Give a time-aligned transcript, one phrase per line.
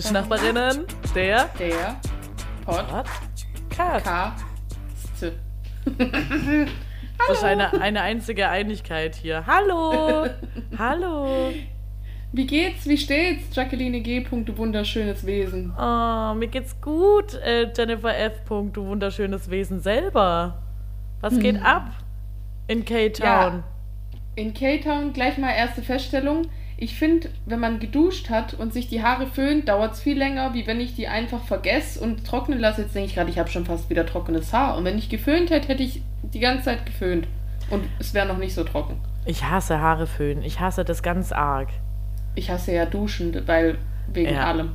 [0.00, 2.00] Tischnachbarinnen, der Der
[2.64, 2.86] Pod
[3.68, 4.06] Podcast.
[7.18, 9.44] Das ist eine, eine einzige Einigkeit hier.
[9.46, 10.26] Hallo!
[10.78, 11.52] Hallo!
[12.32, 12.86] Wie geht's?
[12.86, 13.54] Wie steht's?
[13.54, 14.24] Jacqueline G.
[14.24, 15.74] Du wunderschönes Wesen.
[15.78, 18.40] Oh, mir geht's gut, äh, Jennifer F.
[18.72, 20.62] Du wunderschönes Wesen selber.
[21.20, 21.90] Was geht ab
[22.68, 23.26] in K-Town?
[23.26, 23.64] Ja.
[24.34, 26.46] In K-Town gleich mal erste Feststellung.
[26.82, 30.54] Ich finde, wenn man geduscht hat und sich die Haare föhnt, dauert es viel länger,
[30.54, 32.80] wie wenn ich die einfach vergesse und trocknen lasse.
[32.82, 34.78] Jetzt denke ich gerade, ich habe schon fast wieder trockenes Haar.
[34.78, 37.28] Und wenn ich geföhnt hätte, hätte ich die ganze Zeit geföhnt.
[37.68, 38.98] Und es wäre noch nicht so trocken.
[39.26, 40.42] Ich hasse Haare föhnen.
[40.42, 41.68] Ich hasse das ganz arg.
[42.34, 43.76] Ich hasse ja duschen, weil
[44.10, 44.46] wegen Ja.
[44.46, 44.72] allem.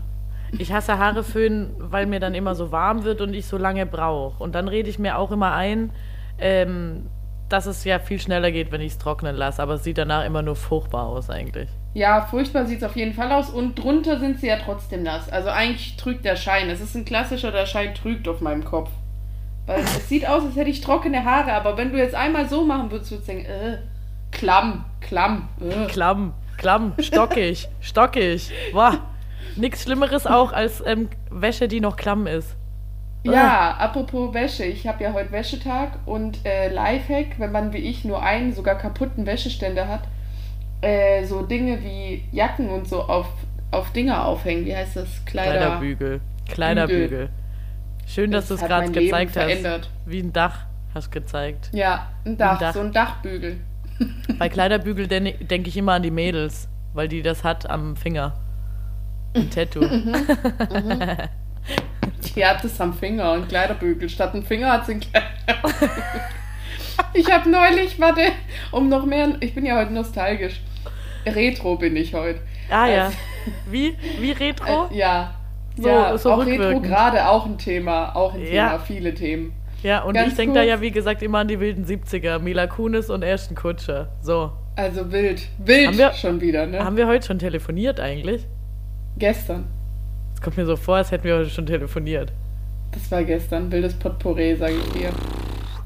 [0.60, 3.88] Ich hasse Haare föhnen, weil mir dann immer so warm wird und ich so lange
[3.88, 4.44] brauche.
[4.44, 5.90] Und dann rede ich mir auch immer ein,
[6.38, 7.08] ähm,
[7.50, 9.60] dass es ja viel schneller geht, wenn ich es trocknen lasse.
[9.64, 11.68] Aber es sieht danach immer nur furchtbar aus eigentlich.
[11.96, 13.50] Ja, furchtbar sieht es auf jeden Fall aus.
[13.50, 15.30] Und drunter sind sie ja trotzdem nass.
[15.30, 16.70] Also eigentlich trügt der Schein.
[16.70, 18.90] Es ist ein klassischer, der Schein trügt auf meinem Kopf.
[19.66, 21.54] Weil es sieht aus, als hätte ich trockene Haare.
[21.54, 23.78] Aber wenn du jetzt einmal so machen würdest, würdest du denken, äh,
[24.32, 25.48] klamm, klamm.
[25.62, 25.88] Äh.
[25.88, 28.52] Klamm, klamm, stockig, stockig.
[28.74, 29.00] Boah,
[29.56, 32.58] nichts Schlimmeres auch als ähm, Wäsche, die noch klamm ist.
[33.24, 34.66] Ja, apropos Wäsche.
[34.66, 38.76] Ich habe ja heute Wäschetag und äh, Lifehack, wenn man wie ich nur einen sogar
[38.76, 40.02] kaputten Wäscheständer hat,
[40.82, 43.28] äh, so Dinge wie Jacken und so auf,
[43.72, 44.66] auf Dinger aufhängen.
[44.66, 45.24] Wie heißt das?
[45.26, 45.52] Kleider.
[45.58, 46.22] Kleiderbügel.
[46.50, 47.30] Kleiderbügel.
[48.08, 49.44] Schön, dass du Das es gerade gezeigt hast.
[49.44, 49.90] verändert.
[50.06, 51.70] Wie ein Dach hast gezeigt.
[51.74, 52.74] Ja, ein Dach, Dach.
[52.74, 53.58] so ein Dachbügel.
[54.40, 58.34] Bei Kleiderbügel denke ich immer an die Mädels, weil die das hat am Finger.
[59.36, 59.82] Ein Tattoo.
[62.36, 64.08] Die hat es am Finger, ein Kleiderbügel.
[64.10, 65.90] Statt ein Finger hat sie ein Kleiderbügel.
[67.14, 68.22] ich habe neulich, warte,
[68.72, 70.62] um noch mehr, ich bin ja heute nostalgisch.
[71.26, 72.40] Retro bin ich heute.
[72.70, 73.06] Ah ja.
[73.06, 73.18] Also-
[73.70, 73.96] Wie?
[74.20, 74.90] Wie Retro?
[74.92, 75.34] Äh, ja.
[75.78, 76.46] So- ja, so auch.
[76.46, 78.70] Retro gerade auch ein Thema, auch ein Ja.
[78.70, 79.54] Thema, viele Themen.
[79.84, 82.40] Ja, und Ganz ich denke da ja, wie gesagt, immer an die wilden 70er.
[82.40, 84.08] Mila Kunis und Ashton Kutscher.
[84.22, 84.52] So.
[84.78, 86.84] Also wild, wild wir- schon wieder, ne?
[86.84, 88.46] Haben wir heute schon telefoniert eigentlich?
[89.18, 89.66] gestern.
[90.34, 92.34] Es kommt mir so vor, als hätten wir heute schon telefoniert.
[92.92, 95.10] Das war gestern, wildes Potpourri, sage ich dir.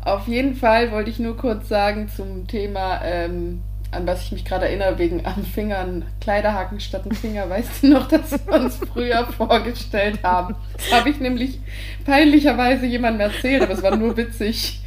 [0.06, 3.62] Auf jeden Fall wollte ich nur kurz sagen zum Thema, ähm,
[3.92, 7.50] an was ich mich gerade erinnere, wegen am Fingern, Kleiderhaken statt ein Finger.
[7.50, 10.56] Weißt du noch, dass wir uns früher vorgestellt haben?
[10.74, 11.60] Das habe ich nämlich
[12.06, 14.82] peinlicherweise jemandem erzählt, aber es war nur witzig.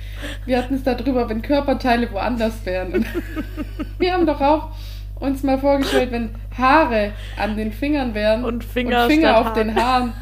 [0.46, 2.92] Wir hatten es darüber, wenn Körperteile woanders wären.
[2.94, 3.06] Und
[3.98, 4.70] wir haben doch auch
[5.18, 9.54] uns mal vorgestellt, wenn Haare an den Fingern wären Und Finger Finger statt auf Haar.
[9.54, 10.12] den Haaren.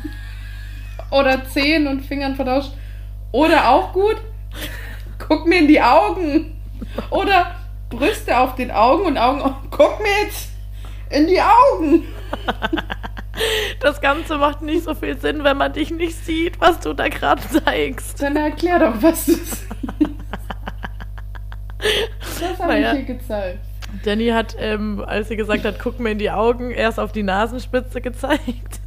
[1.10, 2.72] Oder Zehen und Fingern vertauscht.
[3.32, 4.16] Oder auch gut,
[5.28, 6.56] guck mir in die Augen.
[7.10, 7.54] Oder
[7.88, 9.40] Brüste auf den Augen und Augen.
[9.42, 10.50] auf- Guck mir jetzt
[11.10, 12.04] in die Augen.
[13.80, 17.08] Das Ganze macht nicht so viel Sinn, wenn man dich nicht sieht, was du da
[17.08, 18.20] gerade zeigst.
[18.22, 19.66] Dann erklär doch, was du siehst.
[22.40, 22.92] Das habe Naja.
[22.94, 23.58] ich dir gezeigt.
[24.04, 27.22] Jenny hat, ähm, als sie gesagt hat, guck mir in die Augen, erst auf die
[27.22, 28.80] Nasenspitze gezeigt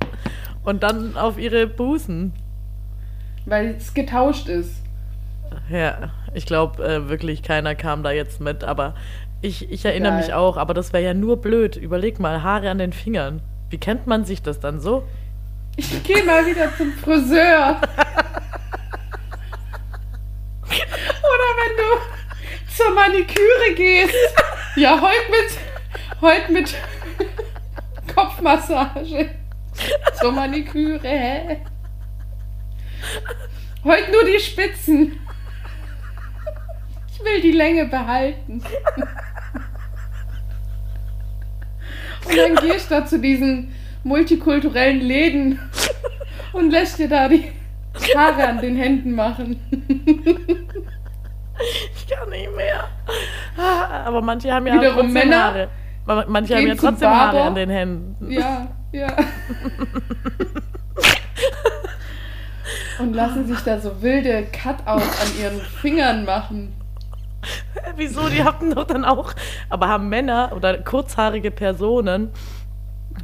[0.63, 2.33] und dann auf ihre Busen.
[3.45, 4.71] Weil es getauscht ist.
[5.69, 8.95] Ja, ich glaube äh, wirklich, keiner kam da jetzt mit, aber
[9.41, 10.21] ich, ich erinnere Egal.
[10.21, 11.75] mich auch, aber das wäre ja nur blöd.
[11.75, 13.41] Überleg mal, Haare an den Fingern.
[13.69, 15.07] Wie kennt man sich das dann so?
[15.75, 17.77] Ich gehe mal wieder zum Friseur.
[20.65, 24.15] Oder wenn du zur Maniküre gehst.
[24.75, 26.75] Ja, heute mit, heute mit
[28.13, 29.29] Kopfmassage.
[30.19, 31.57] Zur Maniküre, hä?
[33.83, 35.19] Heute nur die Spitzen.
[37.23, 38.61] Ich will die Länge behalten.
[42.25, 45.59] Und dann gehst du da zu diesen multikulturellen Läden
[46.51, 47.51] und lässt dir da die
[48.15, 49.57] Haare an den Händen machen.
[51.95, 52.87] Ich kann nicht mehr.
[54.05, 55.69] Aber manche haben ja Wiederum trotzdem Männer Haare.
[56.05, 58.31] Ma- Manche haben ja trotzdem Haare an den Händen.
[58.31, 59.07] Ja, ja.
[62.99, 66.73] Und lassen sich da so wilde Cutouts an ihren Fingern machen.
[67.95, 68.29] Wieso?
[68.29, 69.33] Die hatten doch dann auch.
[69.69, 72.31] Aber haben Männer oder kurzhaarige Personen.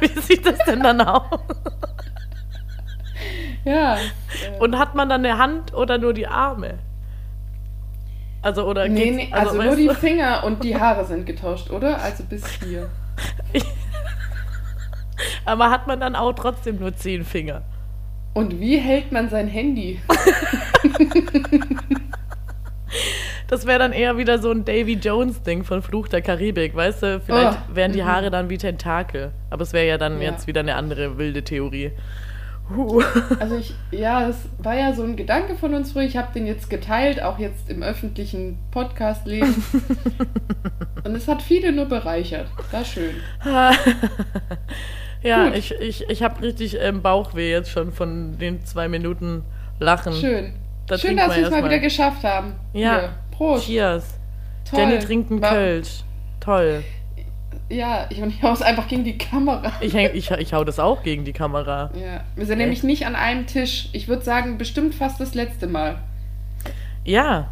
[0.00, 1.40] Wie sieht das denn dann aus?
[3.64, 3.98] Ja.
[4.60, 6.78] Und hat man dann eine Hand oder nur die Arme?
[8.40, 12.00] Also, oder nee, nee, also, nur weißt die Finger und die Haare sind getauscht, oder?
[12.00, 12.88] Also bis hier.
[15.44, 17.62] Aber hat man dann auch trotzdem nur zehn Finger?
[18.34, 20.00] Und wie hält man sein Handy?
[23.46, 27.20] Das wäre dann eher wieder so ein Davy Jones-Ding von Fluch der Karibik, weißt du?
[27.20, 28.06] Vielleicht Oh, wären die mhm.
[28.06, 29.32] Haare dann wie Tentakel.
[29.50, 30.30] Aber es wäre ja dann Ja.
[30.30, 31.92] jetzt wieder eine andere wilde Theorie.
[32.76, 33.02] Huh.
[33.40, 36.02] Also ich, ja, das war ja so ein Gedanke von uns früher.
[36.02, 39.64] Ich habe den jetzt geteilt, auch jetzt im öffentlichen Podcast-Leben.
[41.04, 42.48] Und es hat viele nur bereichert.
[42.70, 43.14] War schön.
[45.22, 45.56] ja, Gut.
[45.56, 49.44] ich, ich, ich habe richtig ähm, Bauchweh jetzt schon von den zwei Minuten
[49.78, 50.12] Lachen.
[50.12, 50.52] Schön.
[50.88, 52.54] Da schön, dass wir es mal wieder geschafft haben.
[52.72, 52.98] Ja.
[52.98, 53.08] Hier.
[53.30, 53.66] Prost.
[53.66, 54.18] Cheers.
[54.68, 54.80] Toll.
[54.80, 56.02] Jenny trinkt einen Kölsch.
[56.40, 56.82] Toll.
[57.68, 59.72] Ja, ich, ich hau's einfach gegen die Kamera.
[59.80, 61.90] Ich, häng, ich, ich hau das auch gegen die Kamera.
[61.94, 62.58] Ja, wir sind Echt?
[62.58, 63.90] nämlich nicht an einem Tisch.
[63.92, 65.98] Ich würde sagen, bestimmt fast das letzte Mal.
[67.04, 67.48] Ja,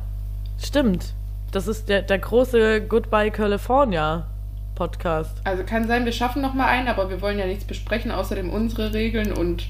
[0.58, 1.12] stimmt.
[1.52, 4.26] Das ist der, der große Goodbye California
[4.74, 5.38] Podcast.
[5.44, 8.48] Also kann sein, wir schaffen noch mal einen, aber wir wollen ja nichts besprechen, außerdem
[8.48, 9.66] unsere Regeln und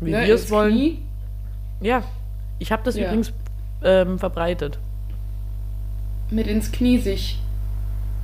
[0.00, 0.72] Wie ne, wir es wollen.
[0.72, 0.98] Knie.
[1.80, 2.02] Ja,
[2.58, 3.06] ich habe das Ja.
[3.06, 3.32] übrigens
[3.82, 4.78] ähm, verbreitet.
[6.30, 7.38] Mit ins Knie sich.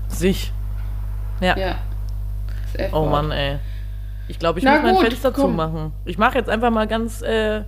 [0.08, 0.52] Sich.
[1.40, 1.56] Ja.
[1.56, 1.78] Ja.
[2.92, 3.06] Oh.
[3.06, 3.58] Mann, ey.
[4.28, 5.50] Ich glaube, ich Na muss mein gut, Fenster komm.
[5.52, 5.92] zumachen.
[6.04, 7.62] Ich mache jetzt einfach mal ganz äh,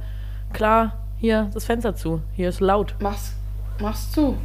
[0.52, 2.22] klar hier das Fenster zu.
[2.34, 2.94] Hier ist laut.
[3.00, 3.34] Mach's,
[3.80, 4.36] mach's zu.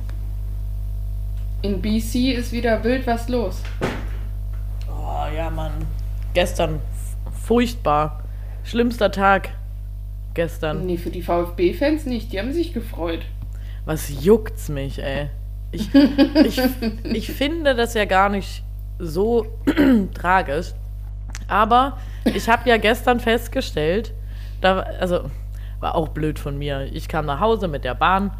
[1.61, 3.61] In BC ist wieder wild was los.
[4.89, 5.71] Oh ja, Mann.
[6.33, 6.79] Gestern
[7.43, 8.23] furchtbar.
[8.63, 9.49] Schlimmster Tag.
[10.37, 10.85] Gestern.
[10.85, 12.31] Nee, für die VfB-Fans nicht.
[12.31, 13.21] Die haben sich gefreut.
[13.85, 15.31] Was juckt's mich, ey?
[15.71, 16.61] Ich, ich,
[17.03, 18.63] ich finde das ja gar nicht
[18.99, 19.47] so
[20.13, 20.73] tragisch.
[21.47, 24.13] Aber ich habe ja gestern festgestellt,
[24.61, 25.21] da, also
[25.79, 26.87] war auch blöd von mir.
[26.93, 28.31] Ich kam nach Hause mit der Bahn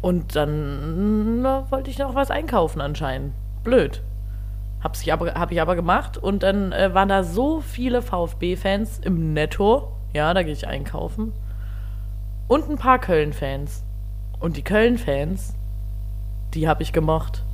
[0.00, 3.32] und dann na, wollte ich noch was einkaufen anscheinend.
[3.62, 4.02] Blöd.
[4.82, 8.98] Hab's ich aber, hab ich aber gemacht und dann äh, waren da so viele VfB-Fans
[9.04, 9.92] im Netto.
[10.16, 11.34] Ja, da gehe ich einkaufen.
[12.48, 13.82] Und ein paar Köln-Fans.
[14.40, 15.52] Und die Köln-Fans,
[16.54, 17.44] die habe ich gemocht.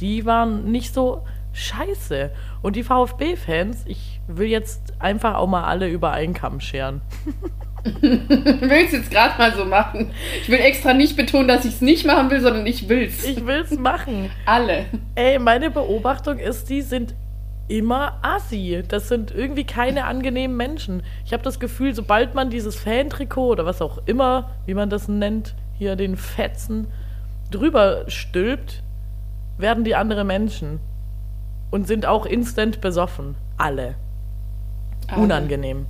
[0.00, 2.32] Die waren nicht so scheiße.
[2.60, 7.00] Und die VfB-Fans, ich will jetzt einfach auch mal alle über einen Kamm scheren.
[8.02, 10.10] Will's jetzt gerade mal so machen.
[10.42, 13.24] Ich will extra nicht betonen, dass ich es nicht machen will, sondern ich will's.
[13.24, 14.28] Ich will's machen.
[14.44, 14.84] Alle.
[15.14, 17.14] Ey, meine Beobachtung ist, die sind
[17.68, 18.82] immer assi.
[18.86, 21.02] Das sind irgendwie keine angenehmen Menschen.
[21.24, 25.08] Ich habe das Gefühl, sobald man dieses Fan-Trikot oder was auch immer, wie man das
[25.08, 26.88] nennt, hier den Fetzen,
[27.50, 28.82] drüber stülpt,
[29.58, 30.80] werden die andere Menschen.
[31.70, 33.34] Und sind auch instant besoffen.
[33.56, 33.96] Alle.
[35.08, 35.20] Alle.
[35.22, 35.86] Unangenehm.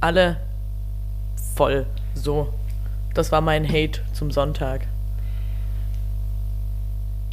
[0.00, 0.38] Alle
[1.54, 1.86] voll.
[2.14, 2.48] So.
[3.14, 4.86] Das war mein Hate zum Sonntag.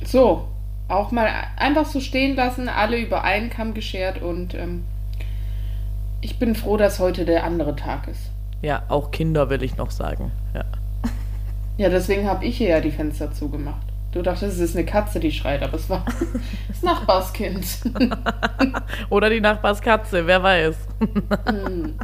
[0.04, 0.48] So,
[0.88, 1.28] auch mal
[1.58, 4.84] einfach so stehen lassen, alle über einen Kamm geschert und ähm,
[6.22, 8.32] ich bin froh, dass heute der andere Tag ist.
[8.62, 10.32] Ja, auch Kinder will ich noch sagen.
[10.54, 10.64] Ja.
[11.78, 13.86] Ja, deswegen habe ich hier ja die Fenster zugemacht.
[14.14, 16.06] Du dachtest, es ist eine Katze, die schreit, aber es war
[16.70, 17.66] das Nachbarskind.
[19.10, 20.78] Oder die Nachbarskatze, wer weiß.
[21.50, 21.96] Hm.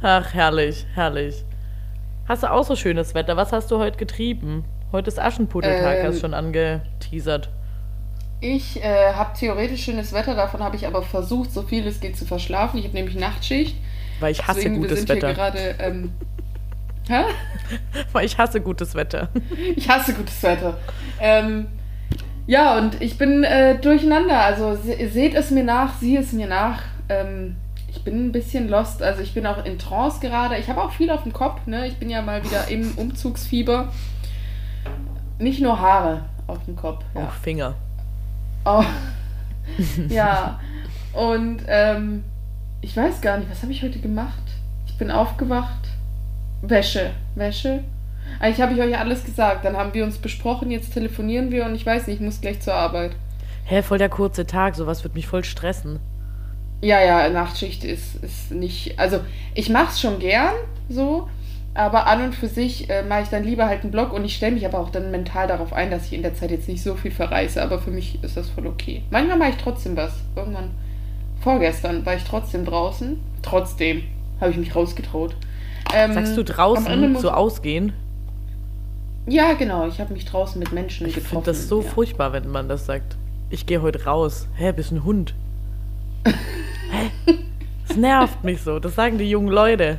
[0.00, 1.44] Ach, herrlich, herrlich.
[2.26, 3.36] Hast du auch so schönes Wetter?
[3.36, 4.64] Was hast du heute getrieben?
[4.92, 7.50] Heute ist Aschenputteltag, Ähm, hast schon angeteasert.
[8.40, 12.16] Ich äh, habe theoretisch schönes Wetter, davon habe ich aber versucht, so viel es geht
[12.16, 12.78] zu verschlafen.
[12.78, 13.76] Ich habe nämlich Nachtschicht.
[14.20, 15.32] Weil ich hasse Deswegen, gutes Wetter.
[15.32, 15.74] gerade.
[15.78, 16.12] Ähm,
[17.08, 17.24] hä?
[18.12, 19.28] Weil ich hasse gutes Wetter.
[19.76, 20.76] Ich hasse gutes Wetter.
[21.20, 21.66] Ähm,
[22.46, 24.40] ja, und ich bin äh, durcheinander.
[24.40, 26.82] Also se seht es mir nach, sieh es mir nach.
[27.08, 27.56] Ähm,
[27.88, 29.02] ich bin ein bisschen lost.
[29.02, 30.56] Also ich bin auch in Trance gerade.
[30.58, 31.66] Ich habe auch viel auf dem Kopf.
[31.66, 31.88] Ne?
[31.88, 33.92] Ich bin ja mal wieder im Umzugsfieber.
[35.38, 37.04] Nicht nur Haare auf dem Kopf.
[37.14, 37.26] Ja.
[37.42, 37.74] Finger.
[38.66, 38.84] Oh.
[40.08, 40.60] ja.
[41.12, 42.24] Und ähm,
[42.80, 44.42] ich weiß gar nicht, was habe ich heute gemacht?
[44.86, 45.88] Ich bin aufgewacht.
[46.62, 47.12] Wäsche.
[47.36, 47.84] Wäsche.
[48.40, 49.64] Eigentlich habe ich euch alles gesagt.
[49.64, 52.60] Dann haben wir uns besprochen, jetzt telefonieren wir und ich weiß nicht, ich muss gleich
[52.60, 53.12] zur Arbeit.
[53.64, 56.00] Hä, voll der kurze Tag, sowas wird mich voll stressen.
[56.80, 58.98] Ja, ja, Nachtschicht ist, ist nicht.
[58.98, 59.20] Also,
[59.54, 60.54] ich mache es schon gern
[60.88, 61.28] so,
[61.76, 64.36] aber an und für sich äh, mache ich dann lieber halt einen Blog und ich
[64.36, 66.82] stelle mich aber auch dann mental darauf ein, dass ich in der Zeit jetzt nicht
[66.82, 69.02] so viel verreiße, aber für mich ist das voll okay.
[69.10, 70.12] Manchmal mache ich trotzdem was.
[70.34, 70.70] Irgendwann,
[71.40, 73.18] vorgestern war ich trotzdem draußen.
[73.42, 74.02] Trotzdem
[74.40, 75.36] habe ich mich rausgetraut.
[75.94, 77.92] Ähm, Sagst du draußen so ausgehen?
[79.28, 79.86] Ja, genau.
[79.86, 81.30] Ich habe mich draußen mit Menschen Ich getroffen.
[81.30, 81.88] finde das so ja.
[81.88, 83.16] furchtbar, wenn man das sagt.
[83.50, 84.48] Ich gehe heute raus.
[84.54, 85.34] Hä, bist ein Hund?
[86.26, 87.34] Hä?
[87.86, 88.78] Das nervt mich so.
[88.78, 89.98] Das sagen die jungen Leute.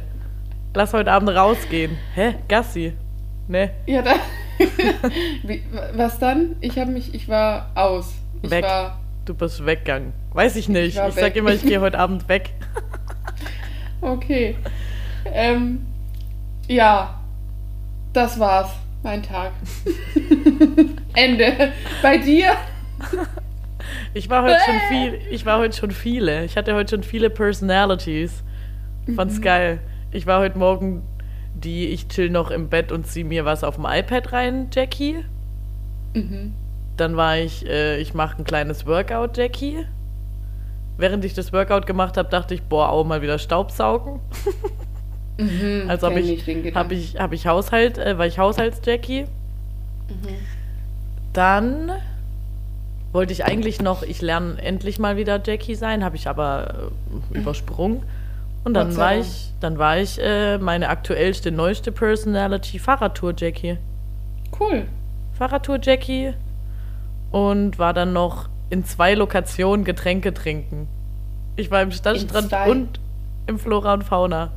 [0.78, 1.98] Lass heute Abend rausgehen.
[2.14, 2.36] Hä?
[2.48, 2.94] Gassi?
[3.48, 3.72] Ne?
[3.88, 4.14] Ja, da.
[5.42, 5.64] Wie,
[5.96, 6.56] was dann?
[6.62, 8.14] Ich habe mich, ich war aus.
[8.44, 8.64] Ich Weg.
[8.64, 9.00] war.
[9.26, 10.14] Du bist weggegangen.
[10.34, 10.96] Weiß ich nicht.
[10.96, 12.52] Ich Ich, sag immer, ich gehe heute Abend weg.
[14.02, 14.56] Okay.
[15.26, 15.84] Ähm,
[16.68, 17.22] ja,
[18.14, 18.70] das war's.
[19.02, 19.54] Mein Tag.
[21.16, 21.72] Ende.
[22.04, 22.52] Bei dir?
[24.14, 26.46] Ich war heute schon viel, ich war heute schon viele.
[26.46, 28.44] Ich hatte heute schon viele Personalities.
[29.16, 29.42] Fand's mhm.
[29.42, 29.80] geil.
[30.12, 31.04] Ich war heute Morgen
[31.54, 35.24] die, ich chill noch im Bett und zieh mir was auf dem iPad rein, Jackie.
[36.14, 36.54] Mhm.
[36.96, 39.86] Dann war ich, äh, ich mache ein kleines Workout, Jackie.
[40.98, 44.20] Während ich das Workout gemacht habe, dachte ich, boah, auch mal wieder Staubsaugen.
[45.38, 49.24] mhm, also habe ich, hab ich, hab ich Haushalt, äh, war ich Haushalts-Jackie.
[49.24, 50.28] Mhm.
[51.34, 51.92] Dann
[53.12, 56.90] wollte ich eigentlich noch, ich lerne endlich mal wieder Jackie sein, habe ich aber
[57.34, 58.04] äh, übersprungen.
[58.68, 63.78] Und dann war ich, dann war ich äh, meine aktuellste, neueste Personality Fahrradtour Jackie.
[64.60, 64.84] Cool.
[65.38, 66.34] Fahrradtour Jackie
[67.32, 70.90] und war dann noch in zwei Lokationen Getränke trinken.
[71.56, 73.00] Ich war im Stadtstrand und
[73.46, 74.52] im Flora und Fauna.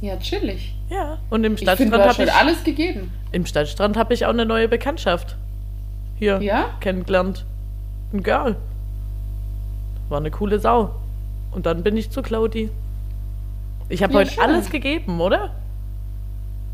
[0.00, 0.76] Ja, chillig.
[0.88, 3.10] Ja, und im Stadtstrand habe ich alles gegeben.
[3.32, 5.34] Im Stadtstrand habe ich auch eine neue Bekanntschaft
[6.14, 6.66] hier ja?
[6.78, 7.44] kennengelernt.
[8.12, 8.54] Ein Girl.
[10.08, 10.94] War eine coole Sau.
[11.50, 12.70] Und dann bin ich zu Claudi.
[13.90, 14.42] Ich habe ja, heute schön.
[14.42, 15.50] alles gegeben, oder?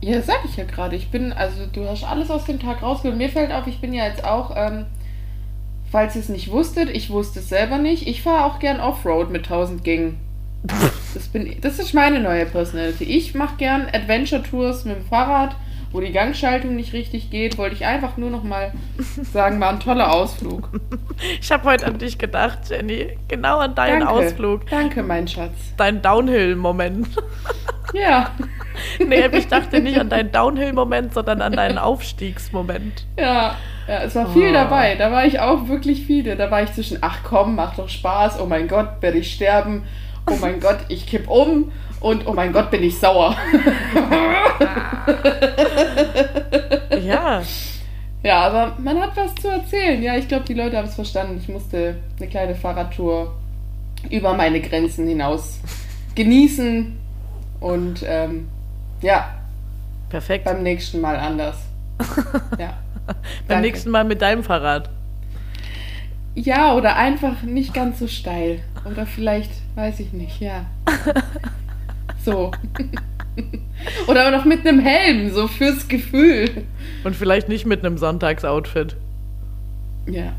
[0.02, 0.94] Ja, sag ich ja gerade.
[0.94, 3.16] Ich bin, also du hast alles aus dem Tag rausgeholt.
[3.16, 4.84] Mir fällt auf, ich bin ja jetzt auch, ähm,
[5.90, 9.30] falls ihr es nicht wusstet, ich wusste es selber nicht, ich fahre auch gern Offroad
[9.30, 10.18] mit 1000 Gängen.
[11.14, 13.04] Das, bin, das ist meine neue Personality.
[13.04, 15.56] Ich mache gern Adventure-Tours mit dem Fahrrad,
[15.96, 17.56] wo die Gangschaltung nicht richtig geht.
[17.56, 18.70] Wollte ich einfach nur noch mal
[19.32, 20.68] sagen, war ein toller Ausflug.
[21.40, 23.16] Ich habe heute an dich gedacht, Jenny.
[23.26, 24.12] Genau an deinen Danke.
[24.12, 24.68] Ausflug.
[24.68, 25.54] Danke, mein Schatz.
[25.78, 27.08] Dein Downhill-Moment.
[27.94, 28.32] Ja.
[28.98, 33.06] nee, ich dachte nicht an deinen Downhill-Moment, sondern an deinen Aufstiegsmoment.
[33.16, 33.54] Ja,
[33.86, 34.52] ja, es war viel oh.
[34.52, 34.96] dabei.
[34.96, 36.36] Da war ich auch wirklich viele.
[36.36, 39.84] Da war ich zwischen, ach komm, macht doch Spaß, oh mein Gott, werde ich sterben,
[40.28, 43.36] oh mein Gott, ich kipp um und oh mein Gott, bin ich sauer.
[47.02, 47.42] ja.
[48.22, 50.02] Ja, aber man hat was zu erzählen.
[50.02, 51.38] Ja, ich glaube, die Leute haben es verstanden.
[51.40, 53.36] Ich musste eine kleine Fahrradtour
[54.10, 55.60] über meine Grenzen hinaus
[56.14, 56.96] genießen
[57.60, 58.48] und ähm,
[59.00, 59.34] ja.
[60.08, 60.44] Perfekt.
[60.44, 61.56] Beim nächsten Mal anders.
[62.58, 62.74] ja.
[63.46, 64.90] Beim nächsten Mal mit deinem Fahrrad.
[66.34, 68.60] Ja, oder einfach nicht ganz so steil.
[68.84, 70.66] Oder vielleicht, weiß ich nicht, ja.
[72.26, 72.50] So.
[74.08, 76.64] oder noch mit einem Helm, so fürs Gefühl.
[77.04, 78.96] Und vielleicht nicht mit einem Sonntagsoutfit.
[80.06, 80.32] Ja.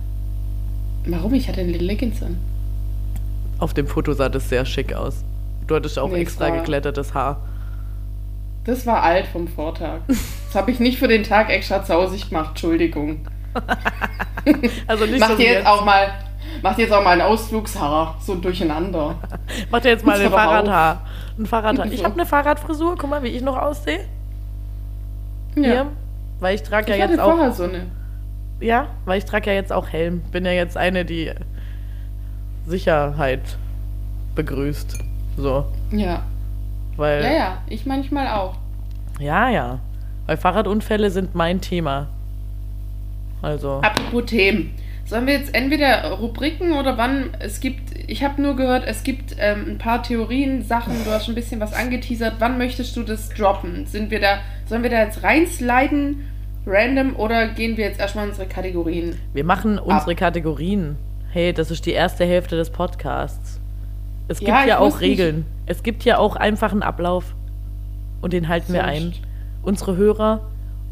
[1.06, 1.34] Warum?
[1.34, 2.36] Ich hatte eine Leggings an.
[3.60, 5.24] Auf dem Foto sah das sehr schick aus.
[5.66, 7.40] Du hattest auch nee, extra geklettertes Haar.
[8.66, 10.02] Das war alt vom Vortag.
[10.08, 13.26] Das habe ich nicht für den Tag extra zu Hause gemacht, Entschuldigung.
[14.88, 16.12] also nicht Macht so ihr jetzt, jetzt auch mal
[16.62, 19.16] Macht jetzt auch mal ein Ausflugshaar, so durcheinander.
[19.72, 21.07] Macht ihr jetzt mal ein Fahrradhaar.
[21.38, 21.86] Ein Fahrradhaar.
[21.88, 24.00] Ich habe eine Fahrradfrisur, guck mal, wie ich noch aussehe.
[25.56, 25.64] Ja.
[25.64, 25.86] Hier,
[26.40, 27.54] weil ich trage ja jetzt auch.
[27.54, 27.86] So eine.
[28.60, 30.22] Ja, weil ich trage ja jetzt auch Helm.
[30.32, 31.32] Bin ja jetzt eine, die
[32.66, 33.58] Sicherheit
[34.36, 34.98] begrüßt.
[35.38, 35.66] So.
[35.92, 36.24] Ja.
[36.96, 38.56] Weil, ja, ja, ich manchmal auch.
[39.20, 39.80] Ja, ja.
[40.26, 42.08] Weil Fahrradunfälle sind mein Thema.
[43.42, 43.82] Also.
[43.82, 44.74] Apropos Themen.
[45.08, 47.30] Sollen wir jetzt entweder Rubriken oder wann?
[47.40, 51.26] Es gibt, ich habe nur gehört, es gibt ähm, ein paar Theorien, Sachen, du hast
[51.26, 52.36] schon ein bisschen was angeteasert.
[52.40, 53.86] Wann möchtest du das droppen?
[53.86, 56.28] Sind wir da, sollen wir da jetzt reinsliden,
[56.66, 59.18] random, oder gehen wir jetzt erstmal unsere Kategorien?
[59.34, 60.18] Wir machen unsere ab?
[60.18, 60.98] Kategorien.
[61.30, 63.62] Hey, das ist die erste Hälfte des Podcasts.
[64.28, 65.38] Es gibt ja, ja auch Regeln.
[65.38, 65.48] Nicht.
[65.68, 67.34] Es gibt ja auch einfach einen Ablauf.
[68.20, 69.14] Und den halten wir ein.
[69.62, 70.42] Unsere Hörer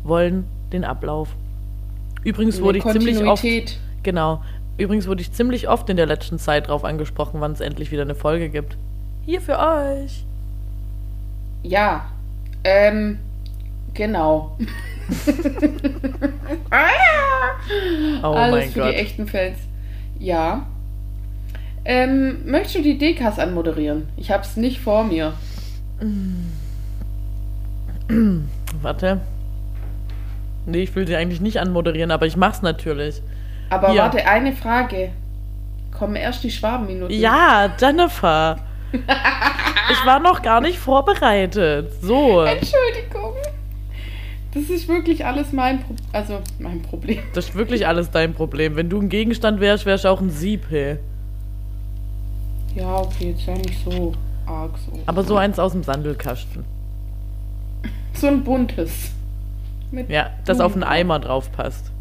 [0.05, 1.35] wollen den Ablauf.
[2.23, 3.43] Übrigens wurde ich ziemlich oft.
[4.05, 4.41] Genau.
[4.77, 8.03] Übrigens wurde ich ziemlich oft in der letzten Zeit darauf angesprochen, wann es endlich wieder
[8.03, 8.77] eine Folge gibt.
[9.25, 10.23] Hier für euch.
[11.63, 12.05] Ja.
[12.63, 13.17] Ähm.
[13.95, 14.55] Genau.
[18.21, 18.91] oh Alles mein für Gott.
[18.91, 19.57] die echten Fans.
[20.19, 20.67] Ja.
[21.83, 24.07] Ähm, möchtest du die Dekas anmoderieren?
[24.17, 25.33] Ich hab's nicht vor mir.
[28.81, 29.21] Warte.
[30.67, 33.23] Nee, ich will sie eigentlich nicht anmoderieren, aber ich mach's natürlich.
[33.69, 34.01] Aber Hier.
[34.01, 35.11] warte, eine Frage.
[35.91, 37.17] Kommen erst die Schwabenminuten?
[37.17, 38.57] Ja, Jennifer.
[38.91, 41.91] ich war noch gar nicht vorbereitet.
[42.01, 42.41] So.
[42.41, 43.33] Entschuldigung.
[44.53, 47.19] Das ist wirklich alles mein Pro also mein Problem.
[47.33, 48.75] Das ist wirklich alles dein Problem.
[48.75, 50.97] Wenn du ein Gegenstand wärst, wärst du auch ein Sieb, hey.
[52.73, 54.13] Ja, okay, jetzt wäre nicht so
[54.45, 54.99] arg so.
[55.05, 56.63] Aber so eins aus dem Sandelkasten.
[58.13, 59.11] So ein buntes.
[60.07, 61.91] ja, das auf einen Eimer drauf passt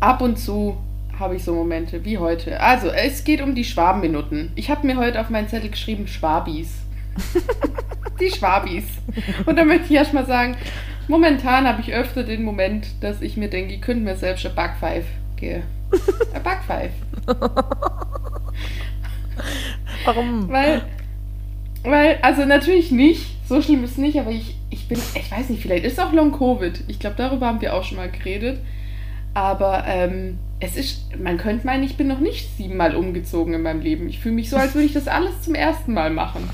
[0.00, 0.76] ab und zu
[1.18, 2.60] habe ich so Momente wie heute.
[2.60, 4.52] Also, es geht um die Schwabenminuten.
[4.54, 6.68] Ich habe mir heute auf meinen Zettel geschrieben Schwabis.
[8.20, 8.84] die Schwabis.
[9.46, 10.56] Und da möchte ich erstmal sagen,
[11.08, 14.54] Momentan habe ich öfter den Moment, dass ich mir denke, ich könnte mir selbst ein
[14.54, 15.04] Backpfeif
[15.36, 15.62] gehen.
[16.34, 16.90] Ein Backpfeif.
[20.04, 20.48] Warum?
[20.48, 20.82] Weil,
[21.84, 25.48] weil, also natürlich nicht, so schlimm ist es nicht, aber ich, ich bin, ich weiß
[25.50, 26.82] nicht, vielleicht ist auch Long Covid.
[26.88, 28.58] Ich glaube, darüber haben wir auch schon mal geredet.
[29.36, 33.80] Aber ähm, es ist, man könnte meinen, ich bin noch nicht siebenmal umgezogen in meinem
[33.82, 34.08] Leben.
[34.08, 36.48] Ich fühle mich so, als würde ich das alles zum ersten Mal machen.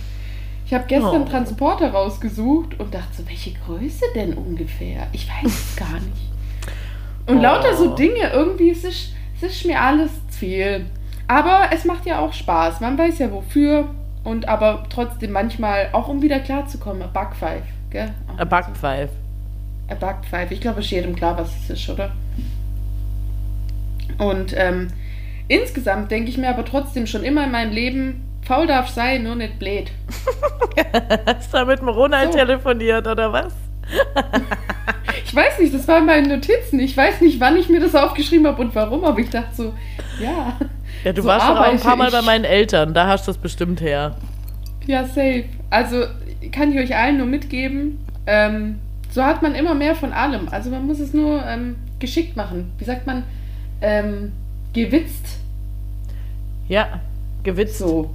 [0.66, 1.28] Ich habe gestern Oh.
[1.28, 5.06] Transporter rausgesucht und dachte so, welche Größe denn ungefähr?
[5.12, 6.28] Ich weiß es gar nicht.
[7.28, 7.40] Und Oh.
[7.42, 10.86] lauter so Dinge, irgendwie, es ist, es ist mir alles zu viel.
[11.28, 12.80] Aber es macht ja auch Spaß.
[12.80, 13.90] Man weiß ja wofür.
[14.24, 17.62] Und aber trotzdem manchmal, auch um wieder klarzukommen, ein Backpfeif.
[17.90, 18.12] Gell?
[18.26, 19.10] Auch Ein Backpfeif.
[19.86, 20.50] ein Backpfeif.
[20.50, 22.10] Ich glaube, es ist jedem klar, was es ist, oder?
[24.18, 24.88] Und ähm,
[25.48, 29.34] insgesamt denke ich mir aber trotzdem schon immer in meinem Leben, faul darf sein, nur
[29.36, 29.90] nicht blöd.
[31.26, 32.38] Hast du da mit dem Ronald So.
[32.38, 33.52] telefoniert, oder was?
[35.24, 36.78] Ich weiß nicht, das war in meinen Notizen.
[36.80, 39.74] Ich weiß nicht, wann ich mir das aufgeschrieben habe und warum, aber ich dachte so,
[40.22, 40.58] ja.
[41.04, 42.12] Ja, du So warst doch auch ein paar Mal ich.
[42.12, 44.16] bei meinen Eltern, da hast du das bestimmt her.
[44.86, 45.44] Ja, safe.
[45.70, 46.04] Also
[46.50, 47.98] kann ich euch allen nur mitgeben.
[48.26, 48.78] Ähm,
[49.10, 50.48] so hat man immer mehr von allem.
[50.50, 52.72] Also man muss es nur ähm, geschickt machen.
[52.78, 53.22] Wie sagt man?
[53.82, 54.32] Ähm,
[54.72, 55.40] gewitzt.
[56.68, 57.00] Ja,
[57.42, 57.78] gewitzt.
[57.78, 58.10] So.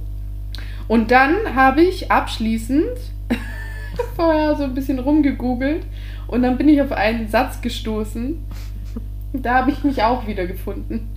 [0.88, 2.98] Und dann habe ich abschließend
[4.16, 5.84] vorher so ein bisschen rumgegoogelt
[6.26, 8.38] und dann bin ich auf einen Satz gestoßen.
[9.34, 11.10] Da habe ich mich auch wieder gefunden.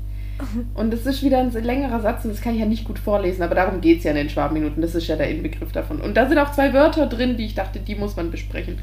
[0.73, 3.43] Und das ist wieder ein längerer Satz und das kann ich ja nicht gut vorlesen,
[3.43, 4.81] aber darum geht es ja in den Schwarminuten.
[4.81, 6.01] Das ist ja der Inbegriff davon.
[6.01, 8.79] Und da sind auch zwei Wörter drin, die ich dachte, die muss man besprechen.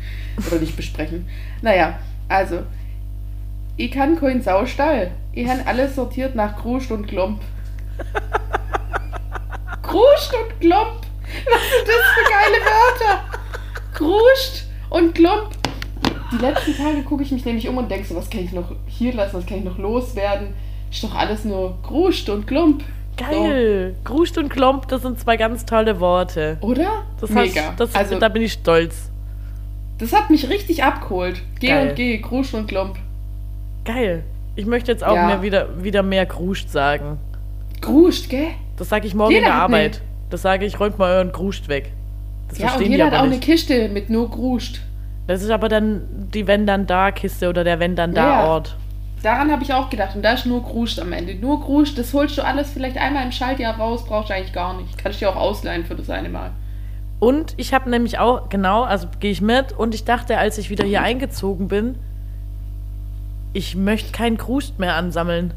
[0.46, 1.26] Oder nicht besprechen.
[1.60, 1.98] Naja,
[2.28, 2.62] also.
[3.80, 5.12] Ich kann kein Saustall.
[5.32, 7.40] Ich habe alles sortiert nach Kruscht und Klomp.
[9.83, 11.07] Kruscht und Klomp.
[11.46, 13.24] Was sind das für geile Wörter?
[13.94, 15.53] Kruscht und Klomp.
[16.33, 18.74] Die letzten Tage gucke ich mich nämlich um und denke so, was kann ich noch
[18.87, 20.55] hier lassen, was kann ich noch loswerden?
[20.90, 22.83] Ist doch alles nur Kruscht und Klump.
[23.16, 23.94] Geil.
[24.03, 26.59] Gruscht und Klomp, das sind zwei ganz tolle Worte.
[26.61, 27.05] So, oder?
[27.20, 27.62] Das Mega.
[27.62, 29.09] Hast, das, also, da bin ich stolz.
[29.98, 31.42] das hat mich richtig abgeholt.
[31.61, 31.90] Geh Geil.
[31.90, 32.98] und geh, Kruscht und Klump.
[33.88, 34.22] Geil.
[34.55, 35.27] Ich möchte jetzt auch Ja.
[35.27, 37.18] mehr wieder, wieder mehr Gruscht sagen.
[37.81, 38.48] Kruscht, gell?
[38.77, 40.03] Das sage ich morgen Jeder in der Arbeit.
[40.31, 41.92] Das sage ich, räumt mal euren Gruscht weg.
[42.48, 43.42] Das Ja, und jeder hat auch eine nicht.
[43.42, 44.81] Kiste mit nur Kruscht.
[45.27, 46.03] Das ist aber dann
[46.35, 48.48] die Wenn dann da Kiste oder der Wenn dann da Ja, ja.
[48.48, 48.77] Ort.
[49.22, 50.14] Daran habe ich auch gedacht.
[50.16, 51.35] Und da ist nur Kruscht am Ende.
[51.35, 54.77] Nur Kruscht, das holst du alles vielleicht einmal im Schaltjahr raus, brauchst du eigentlich gar
[54.81, 54.96] nicht.
[54.98, 56.51] Kannst du dir auch ausleihen für das eine Mal.
[57.20, 60.70] Und ich habe nämlich auch, genau, also gehe ich mit und ich dachte, als ich
[60.70, 61.96] wieder hier eingezogen bin,
[63.59, 65.53] ich möchte kein Krust mehr ansammeln.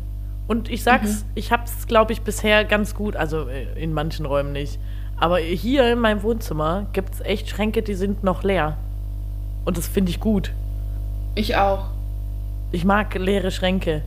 [0.48, 4.26] Und ich sag's, ich habe es, glaube ich, bisher ganz gut, also äh, in manchen
[4.26, 4.80] Räumen nicht.
[5.18, 8.76] Aber hier in meinem Wohnzimmer gibt es echt Schränke, die sind noch leer.
[9.66, 10.52] Und das finde ich gut.
[11.36, 11.90] Ich auch.
[12.72, 14.02] Ich mag leere Schränke.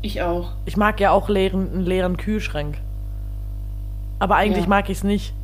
[0.00, 0.52] Ich auch.
[0.64, 2.78] Ich mag ja auch leeren, einen leeren Kühlschrank.
[4.20, 4.68] Aber eigentlich Ja.
[4.70, 5.34] mag ich es nicht.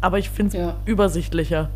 [0.00, 0.76] Aber ich finde es Ja.
[0.84, 1.68] übersichtlicher.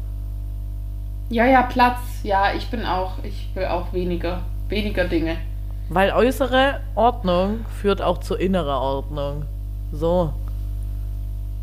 [1.30, 1.98] Ja, ja, Platz.
[2.22, 3.14] Ja, ich bin auch.
[3.24, 4.42] Ich will auch weniger.
[4.68, 5.36] Weniger Dinge.
[5.88, 9.44] Weil äußere Ordnung führt auch zu innerer Ordnung.
[9.92, 10.32] So.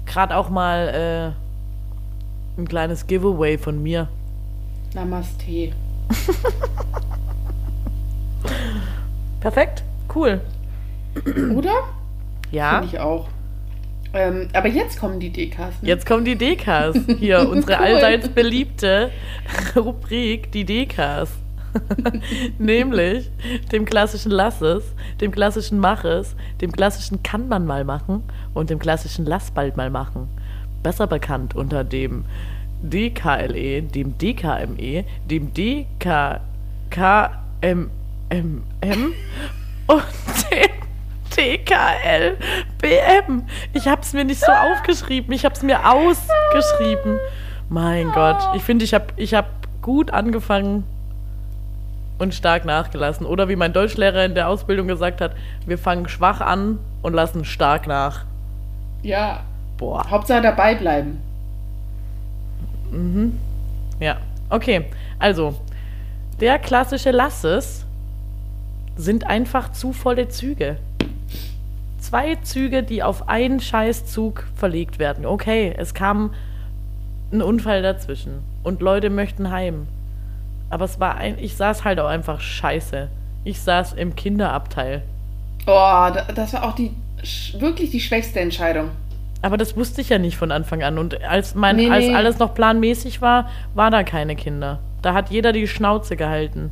[0.06, 1.34] Gerade auch mal
[2.56, 4.08] äh, ein kleines Giveaway von mir.
[4.94, 5.72] Namaste.
[9.40, 9.84] Perfekt,
[10.14, 10.42] cool.
[11.56, 11.74] Oder?
[12.52, 13.28] Ja, Finde ich auch.
[14.14, 15.82] Ähm, aber jetzt kommen die Dekas.
[15.82, 15.88] Ne?
[15.88, 16.98] jetzt kommen die Dekas.
[17.20, 19.10] Hier, unsere allseits beliebte
[19.76, 21.32] Rubrik, die Dekas.
[22.58, 23.30] Nämlich
[23.72, 24.84] dem klassischen Lass es,
[25.20, 29.78] dem klassischen Mach es, dem klassischen Kann man mal machen und dem klassischen Lass bald
[29.78, 30.28] mal machen.
[30.84, 32.26] Besser bekannt unter dem
[32.82, 36.42] DKLE, dem DKME, dem DKKMMM
[39.88, 40.04] und
[40.52, 40.72] dem
[41.30, 42.38] TKLBM.
[43.74, 47.20] Ich habe es mir nicht so aufgeschrieben, ich habe es mir ausgeschrieben.
[47.70, 49.48] Mein Gott, ich finde, ich habe ich hab
[49.82, 50.84] gut angefangen
[52.22, 53.26] und stark nachgelassen.
[53.26, 55.32] Oder wie mein Deutschlehrer in der Ausbildung gesagt hat,
[55.66, 58.26] wir fangen schwach an und lassen stark nach.
[59.02, 59.42] Ja.
[59.78, 60.08] Boah.
[60.08, 61.20] Hauptsache dabei bleiben.
[64.00, 64.18] Ja,
[64.52, 64.86] okay.
[65.18, 65.56] Also,
[66.40, 67.86] der klassische Lasses
[68.96, 70.78] sind einfach zu volle Züge.
[72.00, 75.26] Zwei Züge, die auf einen Scheißzug verlegt werden.
[75.26, 76.34] Okay, es kam
[77.32, 79.88] ein Unfall dazwischen und Leute möchten heim.
[80.72, 83.10] Aber es war ein, ich saß halt auch einfach scheiße.
[83.44, 85.04] Ich saß im Kinderabteil.
[85.68, 85.70] Oh,
[86.14, 86.92] da- das war auch die
[87.60, 88.90] wirklich die schwächste Entscheidung.
[89.44, 90.98] Aber das wusste ich ja nicht von Anfang an.
[90.98, 92.16] Und als, mein, Nee, als nee.
[92.16, 94.80] alles noch planmäßig war, war da keine Kinder.
[95.02, 96.72] Da hat jeder die Schnauze gehalten.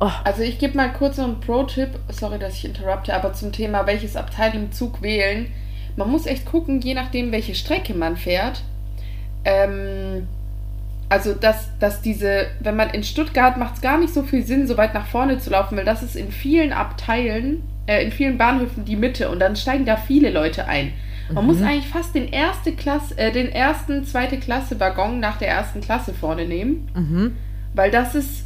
[0.00, 0.10] Oh.
[0.24, 3.86] Also ich gebe mal kurz noch einen Pro-Tipp, sorry, dass ich interrupte, aber zum Thema,
[3.86, 5.46] welches Abteil im Zug wählen.
[5.96, 8.62] Man muss echt gucken, je nachdem, welche Strecke man fährt.
[9.44, 10.26] Ähm,
[11.10, 14.66] also, dass, dass diese, wenn man in Stuttgart macht es gar nicht so viel Sinn,
[14.66, 18.38] so weit nach vorne zu laufen, weil das ist in vielen Abteilen, äh, in vielen
[18.38, 20.92] Bahnhöfen die Mitte und dann steigen da viele Leute ein.
[21.32, 21.50] Man mhm.
[21.50, 25.80] muss eigentlich fast den erste Klasse, äh, den ersten, zweite Klasse Waggon nach der ersten
[25.80, 26.88] Klasse vorne nehmen.
[26.94, 27.36] Mhm.
[27.74, 28.44] Weil das ist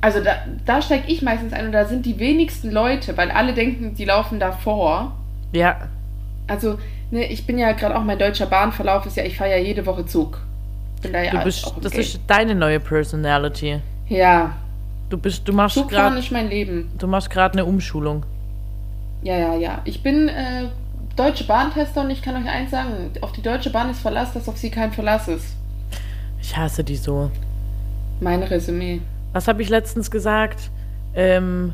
[0.00, 3.52] also da, da steige ich meistens ein und da sind die wenigsten Leute, weil alle
[3.52, 5.16] denken, die laufen davor.
[5.52, 5.88] Ja.
[6.46, 6.78] Also,
[7.10, 9.86] ne, ich bin ja gerade auch mein deutscher Bahnverlauf ist ja, ich fahre ja jede
[9.86, 10.40] Woche Zug.
[11.02, 13.80] Bin da ja du bist, das ist deine neue Personality.
[14.08, 14.56] Ja.
[15.08, 16.90] Du bist, du machst Zugfahren ist mein Leben.
[16.98, 18.24] Du machst gerade eine Umschulung.
[19.22, 19.80] Ja, ja, ja.
[19.84, 20.68] Ich bin äh,
[21.16, 24.48] deutsche Bahntester und ich kann euch eins sagen: Auf die deutsche Bahn ist Verlass, dass
[24.48, 25.56] auf sie kein Verlass ist.
[26.40, 27.30] Ich hasse die so.
[28.20, 29.00] Mein Resümee.
[29.32, 30.70] Was habe ich letztens gesagt?
[31.14, 31.72] Ähm,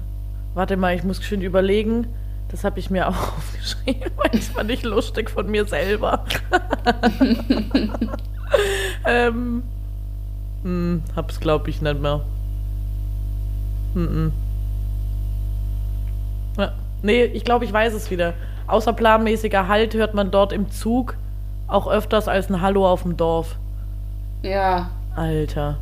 [0.55, 2.07] warte mal, ich muss schön überlegen.
[2.51, 6.25] Das habe ich mir auch aufgeschrieben, weil das fand ich lustig von mir selber.
[9.07, 9.63] ähm,
[10.63, 12.21] hm, hab's glaube ich nicht mehr.
[13.95, 14.33] Hm,
[16.59, 18.35] ja, nee, ich glaube, ich weiß es wieder.
[18.67, 21.17] Außerplanmäßiger Halt hört man dort im Zug
[21.67, 23.57] auch öfters als ein Hallo auf dem Dorf.
[24.43, 24.91] Ja.
[25.17, 25.79] Alter.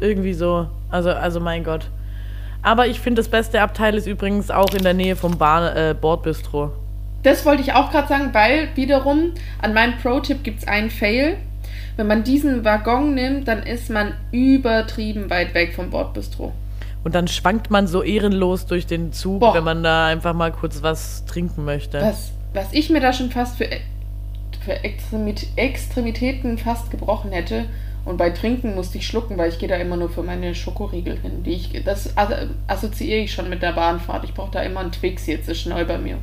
[0.00, 0.68] Irgendwie so.
[0.90, 1.90] Also, also mein Gott.
[2.62, 5.94] Aber ich finde, das beste Abteil ist übrigens auch in der Nähe vom Bar, äh,
[5.94, 6.72] Bordbistro.
[7.22, 11.36] Das wollte ich auch gerade sagen, weil wiederum an meinem Pro-Tipp gibt es einen Fail.
[11.98, 16.52] Wenn man diesen Waggon nimmt, dann ist man übertrieben weit weg vom Bordbistro.
[17.02, 19.54] Und dann schwankt man so ehrenlos durch den Zug, Boah.
[19.54, 22.00] wenn man da einfach mal kurz was trinken möchte.
[22.00, 23.68] Was, was ich mir da schon fast für,
[24.64, 27.64] für Extremitäten fast gebrochen hätte,
[28.04, 31.18] und bei Trinken musste ich schlucken, weil ich gehe da immer nur für meine Schokoriegel
[31.18, 31.42] hin.
[31.42, 32.14] Die ich, das
[32.68, 34.22] assoziiere ich schon mit der Bahnfahrt.
[34.22, 36.18] Ich brauche da immer einen Twix jetzt, ist neu bei mir.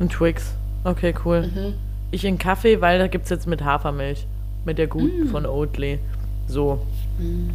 [0.00, 0.54] Ein Twix.
[0.84, 1.42] Okay, cool.
[1.42, 1.74] Mhm.
[2.10, 4.26] Ich in Kaffee, weil da gibt es jetzt mit Hafermilch.
[4.64, 5.28] Mit der guten mm.
[5.28, 5.98] von Oatly.
[6.46, 6.86] So.
[7.18, 7.50] Mm.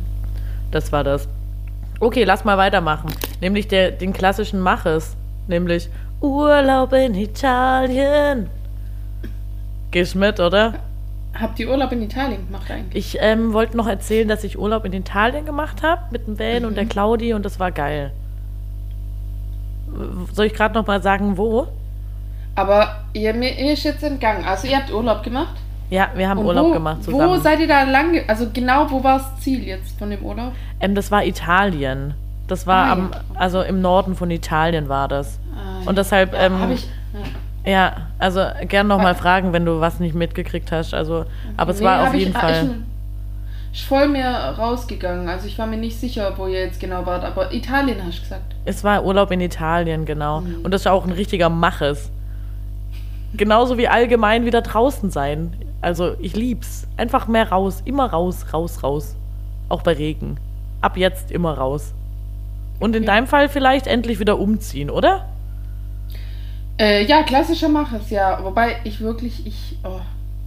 [0.72, 1.28] Das war das.
[2.00, 3.12] Okay, lass mal weitermachen.
[3.42, 5.16] Nämlich der, den klassischen Maches.
[5.48, 5.90] Nämlich
[6.22, 8.50] Urlaub in Italien.
[9.92, 10.76] Gehst mit, oder?
[11.40, 13.16] Habt ihr Urlaub in Italien gemacht eigentlich?
[13.16, 16.62] Ich ähm, wollte noch erzählen, dass ich Urlaub in Italien gemacht habe mit dem Van
[16.62, 16.68] mhm.
[16.68, 16.90] und der mhm.
[16.90, 18.12] Claudi und das war geil.
[20.32, 21.68] Soll ich gerade noch mal sagen, wo?
[22.56, 24.46] Aber ihr, mir ist jetzt entgangen.
[24.46, 25.56] Also ihr habt Urlaub gemacht?
[25.90, 27.30] Ja, wir haben und Urlaub wo, gemacht zusammen.
[27.30, 28.22] Wo seid ihr da lang?
[28.28, 30.54] Also genau, wo war das Ziel jetzt von dem Urlaub?
[30.80, 32.16] Ähm, das war Italien.
[32.48, 35.40] Das war ah, am, also im Norden von Italien war das.
[35.56, 36.34] Ah, und deshalb.
[36.34, 37.20] Ja, ähm, ich, ja.
[37.66, 40.94] Ja, also gern nochmal fragen, wenn du was nicht mitgekriegt hast.
[40.94, 42.70] Also, aber es nee, war auf jeden ich, Fall.
[43.72, 45.30] Ich, ich voll mir rausgegangen.
[45.30, 48.22] Also ich war mir nicht sicher, wo ihr jetzt genau wart, aber Italien hast du
[48.24, 48.56] gesagt.
[48.66, 50.42] Es war Urlaub in Italien, genau.
[50.42, 50.58] Mhm.
[50.64, 52.12] Und das ist auch ein richtiger Maches.
[53.36, 55.56] Genauso wie allgemein wieder draußen sein.
[55.84, 56.88] Also ich lieb's.
[56.96, 57.82] Einfach mehr raus.
[57.84, 59.16] Immer raus, raus, raus.
[59.68, 60.38] Auch bei Regen.
[60.82, 61.94] Ab jetzt immer raus.
[62.80, 65.26] Und in deinem Fall vielleicht endlich wieder umziehen, oder?
[66.80, 68.44] Äh, ja, klassischer Mach es, ja.
[68.44, 70.00] Wobei ich wirklich, ich, oh,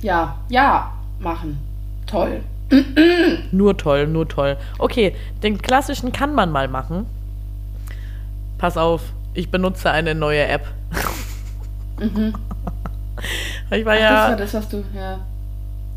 [0.02, 1.58] ja, ja, machen.
[2.06, 2.42] Toll.
[3.52, 4.56] nur toll, nur toll.
[4.78, 7.06] Okay, den klassischen kann man mal machen.
[8.58, 9.02] Pass auf,
[9.34, 10.66] ich benutze eine neue App.
[12.00, 12.34] mhm.
[13.70, 14.10] Ich war Ach, ja.
[14.10, 15.20] Das war das, was du, ja.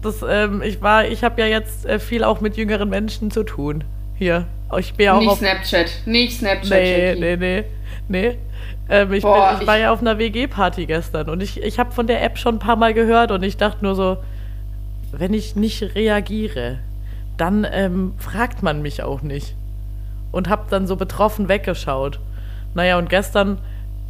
[0.01, 3.43] Das, ähm, ich war, ich habe ja jetzt äh, viel auch mit jüngeren Menschen zu
[3.43, 3.83] tun.
[4.15, 4.45] Hier.
[4.77, 6.69] Ich bin ja auch nicht auf Snapchat, nicht Snapchat.
[6.69, 7.19] Nee, Jackie.
[7.19, 7.63] nee, nee.
[8.07, 8.37] Nee.
[8.89, 11.91] Ähm, ich, Boah, bin, ich, war ja auf einer WG-Party gestern und ich, ich habe
[11.91, 14.17] von der App schon ein paar Mal gehört und ich dachte nur so,
[15.11, 16.79] wenn ich nicht reagiere,
[17.37, 19.55] dann ähm, fragt man mich auch nicht.
[20.31, 22.19] Und habe dann so betroffen weggeschaut.
[22.75, 23.57] Naja, und gestern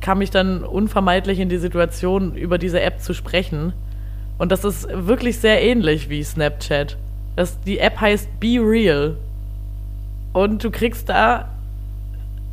[0.02, 3.74] kam ich dann unvermeidlich in die Situation, über diese App zu sprechen.
[4.38, 6.98] Und das ist wirklich sehr ähnlich wie Snapchat.
[7.36, 9.18] Das, die App heißt Be Real.
[10.34, 11.50] Und du kriegst da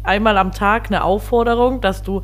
[0.02, 2.22] einmal am Tag eine Aufforderung, dass du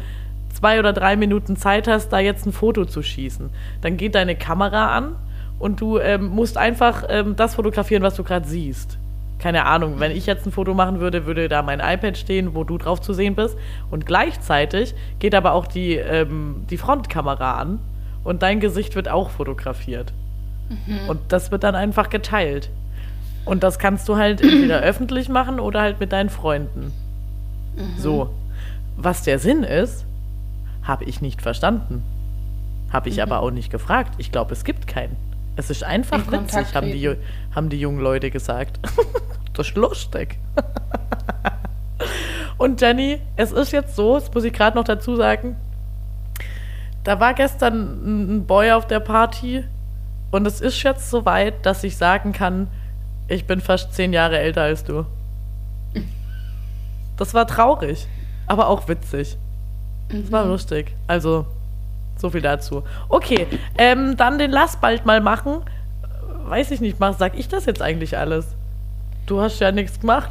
[0.52, 3.50] zwei oder drei Minuten Zeit hast, da jetzt ein Foto zu schießen.
[3.80, 5.16] Dann geht deine Kamera an
[5.58, 8.98] und du ähm, musst einfach ähm, das fotografieren, was du gerade siehst.
[9.42, 12.62] Keine Ahnung, wenn ich jetzt ein Foto machen würde, würde da mein iPad stehen, wo
[12.62, 13.56] du drauf zu sehen bist.
[13.90, 17.80] Und gleichzeitig geht aber auch die, ähm, die Frontkamera an
[18.22, 20.12] und dein Gesicht wird auch fotografiert.
[20.68, 21.08] Mhm.
[21.08, 22.70] Und das wird dann einfach geteilt.
[23.44, 26.92] Und das kannst du halt entweder öffentlich machen oder halt mit deinen Freunden.
[27.74, 27.98] Mhm.
[27.98, 28.30] So.
[28.96, 30.04] Was der Sinn ist,
[30.84, 32.04] habe ich nicht verstanden.
[32.92, 33.22] Habe ich mhm.
[33.22, 34.14] aber auch nicht gefragt.
[34.18, 35.16] Ich glaube, es gibt keinen.
[35.62, 37.16] Es ist einfach In witzig, haben die,
[37.54, 38.80] haben die jungen Leute gesagt.
[39.52, 40.36] das ist lustig.
[42.58, 45.56] Und Jenny, es ist jetzt so, das muss ich gerade noch dazu sagen,
[47.04, 49.64] da war gestern ein ein Boy auf der Party
[50.32, 52.66] und es ist jetzt so weit, dass ich sagen kann,
[53.28, 55.06] ich bin fast zehn Jahre älter als du.
[57.16, 58.08] Das war traurig,
[58.48, 59.38] aber auch witzig.
[60.08, 60.96] Das war lustig.
[61.06, 61.46] Also,
[62.22, 62.82] so viel dazu.
[63.10, 65.58] Okay, ähm, dann den Lass bald mal machen.
[66.46, 68.46] Weiß ich nicht, mach, sag ich das jetzt eigentlich alles?
[69.26, 70.30] Du hast ja nichts gemacht.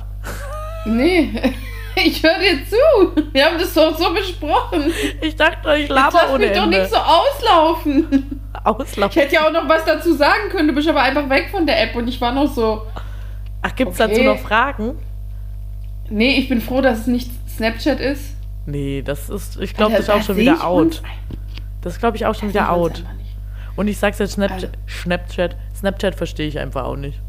[0.85, 1.29] Nee,
[1.95, 3.23] ich höre dir zu.
[3.31, 4.91] Wir haben das doch so besprochen.
[5.21, 6.79] Ich dachte, ich Jetzt laber lass ohne mich doch Ende.
[6.81, 8.41] nicht so auslaufen.
[8.53, 9.21] Ich Auslaufen.
[9.21, 11.81] hätte ja auch noch was dazu sagen können, du bist aber einfach weg von der
[11.81, 12.83] App und ich war noch so.
[13.61, 14.09] Ach, gibt's Okay.
[14.11, 14.99] dazu noch Fragen?
[16.09, 18.35] Nee, ich bin froh, dass es nicht Snapchat ist.
[18.65, 20.81] Nee, das ist, ich glaube, das ist auch schon wieder ich out.
[20.81, 21.01] uns?
[21.81, 23.03] Das ist, glaube ich, auch schon wieder out.
[23.75, 27.19] Und ich sag's jetzt, Snapchat, Also- Snapchat, Snapchat verstehe ich einfach auch nicht.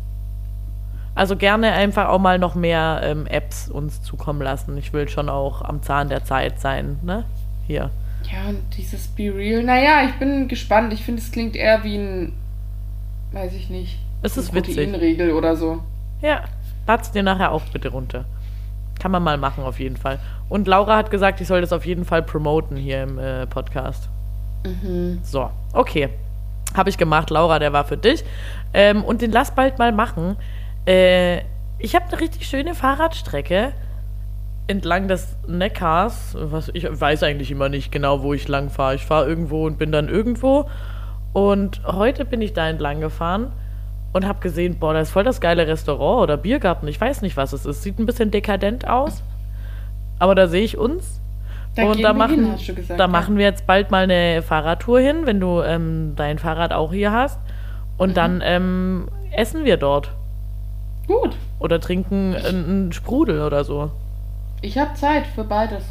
[1.15, 4.77] Also gerne einfach auch mal noch mehr ähm, Apps uns zukommen lassen.
[4.79, 7.25] Ich will schon auch am Zahn der Zeit sein, ne?
[7.67, 7.91] Hier.
[8.31, 10.93] Ja, und dieses Be Real, naja, ich bin gespannt.
[10.93, 12.33] Ich finde, es klingt eher wie ein,
[13.33, 14.89] weiß ich nicht, Es ist witzig.
[15.35, 15.81] Oder so.
[16.23, 16.45] Ja,
[16.87, 18.25] lad's dir nachher auch bitte runter.
[18.99, 20.19] Kann man mal machen, auf jeden Fall.
[20.49, 24.09] Und Laura hat gesagt, ich soll das auf jeden Fall promoten hier im äh, Podcast.
[24.65, 25.21] Mhm.
[25.23, 26.09] So, okay.
[26.75, 28.25] Habe ich gemacht, Laura, der war für dich.
[28.73, 30.37] Ähm, und den lass bald mal machen.
[30.87, 31.43] Äh,
[31.79, 33.73] ich habe eine richtig schöne Fahrradstrecke
[34.69, 36.37] entlang des Neckars.
[36.39, 38.95] Was ich weiß eigentlich immer nicht genau, wo ich lang fahre.
[38.95, 40.69] Ich fahre irgendwo und bin dann irgendwo.
[41.33, 43.53] Und heute bin ich da entlang gefahren
[44.13, 46.87] und habe gesehen, boah, da ist voll das geile Restaurant oder Biergarten.
[46.89, 47.83] Ich weiß nicht, was es ist.
[47.83, 49.23] Sieht ein bisschen dekadent aus.
[50.19, 51.22] Aber da sehe ich uns.
[51.75, 53.01] Da und da machen, hin, hast du gesagt.
[53.01, 53.09] da ja.
[53.09, 57.13] machen wir jetzt bald mal eine Fahrradtour hin, wenn du ähm, dein Fahrrad auch hier
[57.13, 57.39] hast.
[57.97, 58.15] Und Mhm.
[58.15, 60.13] dann ähm, essen wir dort.
[61.07, 63.91] Gut, Oder trinken einen Sprudel oder so.
[64.61, 65.83] ich habe Zeit für beides.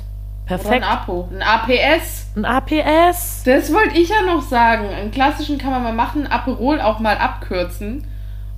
[0.45, 0.67] Perfekt.
[0.67, 1.29] Oder ein Apo.
[1.31, 2.31] Ein APS.
[2.35, 3.43] Ein APS.
[3.43, 4.87] Das wollte ich ja noch sagen.
[4.89, 8.05] Einen klassischen kann man mal machen, Aperol auch mal abkürzen.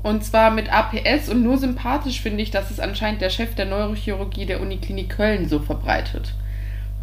[0.04, 3.66] Und zwar mit APS und nur sympathisch finde ich, dass es anscheinend der Chef der
[3.66, 6.34] Neurochirurgie der Uniklinik Köln so verbreitet.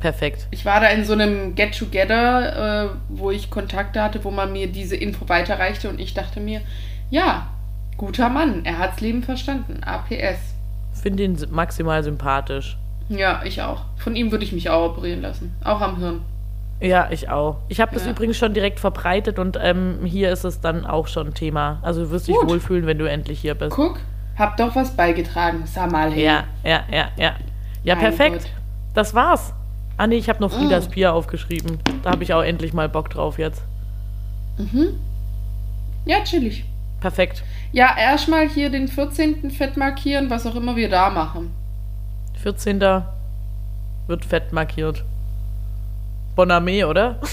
[0.00, 0.46] Perfekt.
[0.50, 4.66] Ich war da in so einem Get-Together, äh, wo ich Kontakte hatte, wo man mir
[4.66, 6.62] diese Info weiterreichte und ich dachte mir,
[7.10, 7.48] ja,
[7.98, 9.82] guter Mann, er hat's Leben verstanden.
[9.84, 10.38] APS.
[11.02, 12.78] Finde ihn maximal sympathisch.
[13.10, 13.82] Ja, ich auch.
[13.96, 15.54] Von ihm würde ich mich auch operieren lassen.
[15.64, 16.20] Auch am Hirn.
[16.80, 17.58] Ja, ich auch.
[17.68, 18.12] Ich habe das Ja.
[18.12, 21.78] übrigens schon direkt verbreitet und ähm, hier ist es dann auch schon Thema.
[21.82, 22.48] Also du wirst dich Gut.
[22.48, 23.72] wohlfühlen, wenn du endlich hier bist.
[23.76, 24.00] Guck,
[24.38, 25.64] hab doch was beigetragen.
[25.66, 26.24] Sag mal hin.
[26.24, 27.34] Ja, ja, ja, ja.
[27.82, 28.42] Ja, Mein perfekt.
[28.44, 28.50] Gott.
[28.94, 29.52] Das war's.
[30.00, 30.92] Ah nee, ich habe noch Friedas Mm.
[30.92, 31.78] Bier aufgeschrieben.
[32.02, 33.60] Da habe ich auch endlich mal Bock drauf jetzt.
[34.56, 34.98] Mhm.
[36.06, 36.64] Ja, chillig.
[37.02, 37.42] Perfekt.
[37.72, 39.50] Ja, erstmal hier den 14.
[39.50, 41.50] fett markieren, was auch immer wir da machen.
[42.42, 42.80] 14.
[44.06, 45.04] wird fett markiert.
[46.34, 47.20] Boname, oder?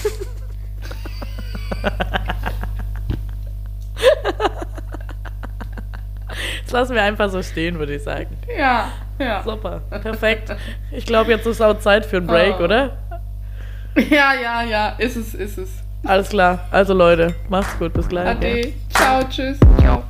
[6.64, 8.36] Das lassen wir einfach so stehen, würde ich sagen.
[8.54, 9.42] Ja, ja.
[9.42, 10.54] Super, perfekt.
[10.92, 12.64] Ich glaube, jetzt ist auch Zeit für einen Break, Oh.
[12.64, 12.96] oder?
[14.10, 15.70] Ja, ja, ja, ist es, ist es.
[16.04, 16.60] Alles klar.
[16.70, 18.28] Also Leute, macht's gut, bis gleich.
[18.28, 18.72] Ade.
[18.90, 19.58] Ciao, tschüss.
[19.80, 20.04] Ciao.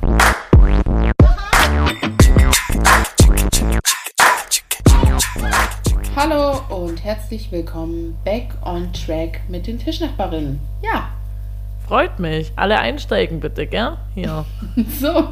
[6.15, 10.59] Hallo und herzlich willkommen back on track mit den Tischnachbarinnen.
[10.83, 11.09] Ja,
[11.89, 12.53] Freut mich.
[12.55, 13.93] Alle einsteigen bitte, gell?
[14.13, 14.45] Hier.
[14.99, 15.27] so.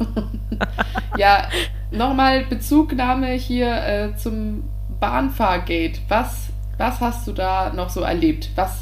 [1.16, 1.48] ja,
[1.92, 4.64] nochmal Bezugnahme hier äh, zum
[4.98, 6.00] Bahnfahrgate.
[6.08, 8.50] Was, was hast du da noch so erlebt?
[8.56, 8.76] Was?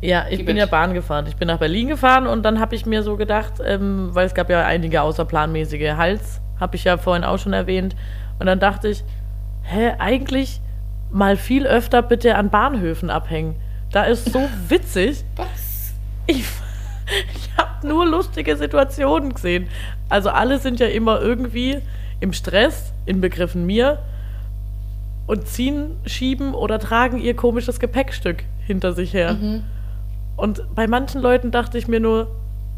[0.00, 1.26] Ja, ich bin ja Bahn gefahren.
[1.28, 4.32] Ich bin nach Berlin gefahren und dann habe ich mir so gedacht, ähm, weil es
[4.32, 7.94] gab ja einige außerplanmäßige Hals, habe ich ja vorhin auch schon erwähnt.
[8.38, 9.04] Und dann dachte ich,
[9.64, 10.62] hä, eigentlich
[11.10, 13.56] mal viel öfter bitte an Bahnhöfen abhängen.
[13.92, 15.22] Da ist so witzig.
[15.36, 15.92] Was?
[16.26, 16.46] Ich,
[17.34, 19.68] ich habe nur lustige Situationen gesehen.
[20.08, 21.78] Also alle sind ja immer irgendwie
[22.20, 23.98] im Stress, inbegriffen mir,
[25.26, 29.34] und ziehen, schieben oder tragen ihr komisches Gepäckstück hinter sich her.
[29.34, 29.62] Mhm.
[30.36, 32.28] Und bei manchen Leuten dachte ich mir nur,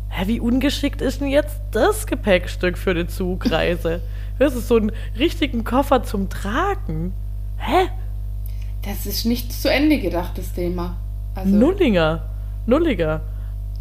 [0.08, 4.00] hä, wie ungeschickt ist denn jetzt das Gepäckstück für eine Zugreise?
[4.38, 7.14] Das ist so ein richtigen Koffer zum Tragen.
[7.56, 7.88] Hä?
[8.84, 10.98] Das ist nicht zu Ende gedacht, das Thema.
[11.34, 12.28] Also, Nullinger.
[12.66, 13.22] Nulliger.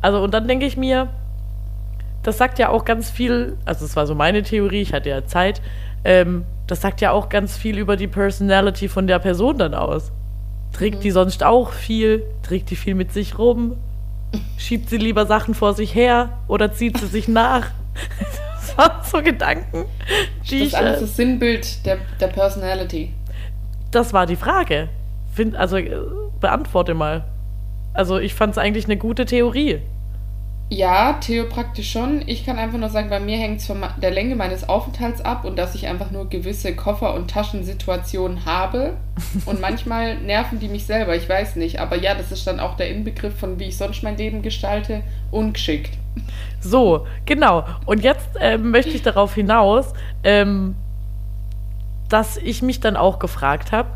[0.01, 1.10] Also, und dann denke ich mir,
[2.23, 5.25] das sagt ja auch ganz viel, also es war so meine Theorie, ich hatte ja
[5.25, 5.62] Zeit,
[6.03, 10.12] ähm, das sagt ja auch ganz viel über die Personality von der Person dann aus.
[10.73, 12.23] Trägt die sonst auch viel?
[12.43, 13.77] Trägt die viel mit sich rum?
[14.58, 17.67] Schiebt sie lieber Sachen vor sich her oder zieht sie sich nach?
[18.65, 19.86] Das waren so Gedanken.
[20.49, 23.13] Die das ist alles das Sinnbild der, der Personality.
[23.91, 24.89] Das war die Frage.
[25.34, 25.95] Find, also äh,
[26.41, 27.23] beantworte mal.
[27.95, 29.79] Also ich fand es eigentlich eine gute Theorie.
[30.69, 32.23] Ja, theopraktisch schon.
[32.25, 35.45] Ich kann einfach nur sagen, bei mir hängt es von der Länge meines Aufenthalts ab
[35.45, 38.97] und dass ich einfach nur gewisse Koffer- und Taschensituationen habe.
[39.45, 41.79] Und manchmal nerven die mich selber, ich weiß nicht.
[41.79, 45.03] Aber ja, das ist dann auch der Inbegriff von, wie ich sonst mein Leben gestalte,
[45.31, 45.91] ungeschickt.
[46.60, 47.63] So, genau.
[47.86, 50.75] Und jetzt ähm, möchte ich darauf hinaus, ähm,
[52.10, 53.89] dass ich mich dann auch gefragt habe,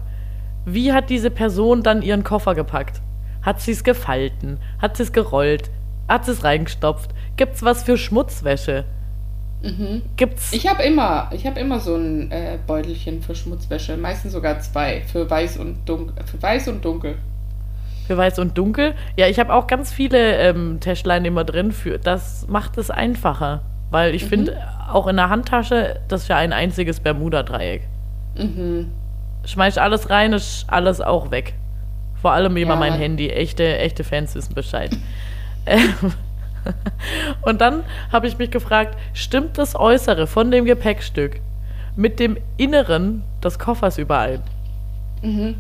[0.65, 3.01] wie hat diese Person dann ihren Koffer gepackt?
[3.49, 4.59] Hat sie es gefalten?
[4.79, 5.71] Hat sie es gerollt?
[6.07, 7.09] Hat sie es reingestopft?
[7.35, 8.85] Gibt es was für Schmutzwäsche?
[9.63, 10.03] Mhm.
[10.17, 10.53] Gibt's?
[10.53, 15.01] Ich habe immer, ich habe immer so ein äh, Beutelchen für Schmutzwäsche, meistens sogar zwei,
[15.01, 17.15] für weiß und dunkel, für weiß und dunkel.
[18.05, 18.93] Für weiß und dunkel?
[19.17, 21.71] Ja, ich habe auch ganz viele ähm, Täschlein immer drin.
[21.71, 24.29] Für, das macht es einfacher, weil ich mhm.
[24.29, 24.57] finde,
[24.91, 27.81] auch in der Handtasche, das ist ja ein einziges Bermuda-Dreieck.
[28.38, 28.91] Mhm.
[29.43, 31.55] Schmeiß alles rein, ist alles auch weg.
[32.21, 32.79] Vor allem immer ja.
[32.79, 33.29] mein Handy.
[33.29, 34.91] Echte, echte Fans wissen Bescheid.
[35.65, 36.13] Ähm,
[37.41, 41.41] und dann habe ich mich gefragt, stimmt das Äußere von dem Gepäckstück
[41.95, 44.41] mit dem Inneren des Koffers überein?
[45.21, 45.55] Mhm.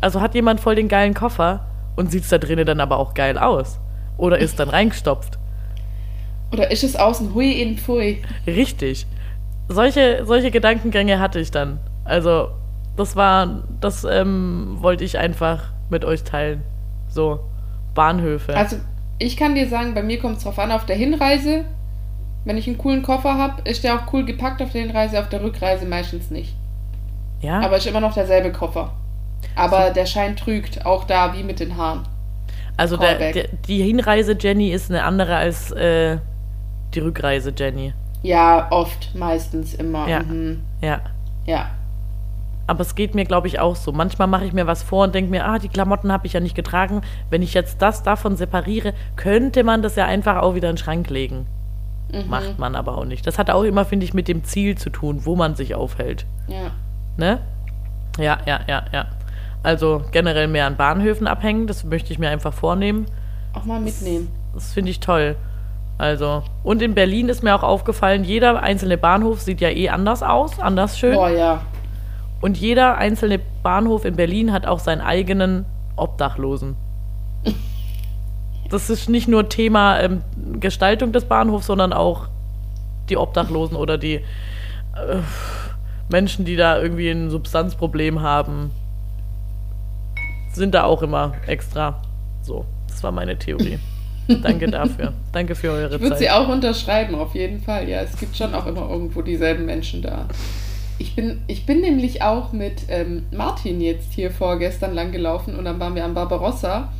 [0.00, 3.14] Also hat jemand voll den geilen Koffer und sieht es da drinnen dann aber auch
[3.14, 3.78] geil aus?
[4.18, 5.38] Oder ist dann reingestopft?
[6.52, 8.22] Oder ist es außen hui in pfui?
[8.46, 9.06] Richtig.
[9.68, 11.80] Solche, solche Gedankengänge hatte ich dann.
[12.04, 12.48] Also,
[12.96, 16.62] das war, das ähm, wollte ich einfach mit euch teilen.
[17.08, 17.40] So,
[17.94, 18.56] Bahnhöfe.
[18.56, 18.76] Also,
[19.18, 21.64] ich kann dir sagen, bei mir kommt es drauf an, auf der Hinreise,
[22.44, 25.28] wenn ich einen coolen Koffer habe, ist der auch cool gepackt auf der Hinreise, auf
[25.28, 26.54] der Rückreise meistens nicht.
[27.40, 27.60] Ja.
[27.60, 28.92] Aber ist immer noch derselbe Koffer.
[29.54, 29.94] Aber so.
[29.94, 32.06] der Schein trügt, auch da wie mit den Haaren.
[32.76, 36.18] Also der, der, die Hinreise Jenny ist eine andere als äh,
[36.94, 37.94] die Rückreise Jenny.
[38.22, 40.08] Ja, oft, meistens immer.
[40.08, 40.22] Ja.
[40.22, 40.62] Mhm.
[40.82, 41.00] Ja.
[41.46, 41.70] Ja.
[42.66, 43.92] Aber es geht mir, glaube ich, auch so.
[43.92, 46.40] Manchmal mache ich mir was vor und denke mir, ah, die Klamotten habe ich ja
[46.40, 47.02] nicht getragen.
[47.30, 50.82] Wenn ich jetzt das davon separiere, könnte man das ja einfach auch wieder in den
[50.82, 51.46] Schrank legen.
[52.12, 52.28] Mhm.
[52.28, 53.26] Macht man aber auch nicht.
[53.26, 56.26] Das hat auch immer, finde ich, mit dem Ziel zu tun, wo man sich aufhält.
[56.48, 56.70] Ja.
[57.16, 57.40] Ne?
[58.18, 59.06] Ja, ja, ja, ja.
[59.62, 63.06] Also generell mehr an Bahnhöfen abhängen, das möchte ich mir einfach vornehmen.
[63.52, 64.28] Auch mal mitnehmen.
[64.54, 65.36] Das, das finde ich toll.
[65.98, 70.22] Also, und in Berlin ist mir auch aufgefallen, jeder einzelne Bahnhof sieht ja eh anders
[70.22, 71.14] aus, anders schön.
[71.14, 71.62] Boah, ja.
[72.40, 75.64] Und jeder einzelne Bahnhof in Berlin hat auch seinen eigenen
[75.96, 76.76] Obdachlosen.
[78.68, 80.22] Das ist nicht nur Thema ähm,
[80.58, 82.28] Gestaltung des Bahnhofs, sondern auch
[83.08, 84.22] die Obdachlosen oder die äh,
[86.08, 88.70] Menschen, die da irgendwie ein Substanzproblem haben,
[90.52, 92.02] sind da auch immer extra.
[92.42, 93.78] So, das war meine Theorie.
[94.42, 95.12] Danke dafür.
[95.32, 96.00] Danke für eure Zeit.
[96.00, 97.88] Ich würde sie auch unterschreiben, auf jeden Fall.
[97.88, 100.26] Ja, es gibt schon auch immer irgendwo dieselben Menschen da.
[100.98, 105.64] Ich bin, ich bin nämlich auch mit ähm, Martin jetzt hier vorgestern lang gelaufen und
[105.64, 106.90] dann waren wir am Barbarossa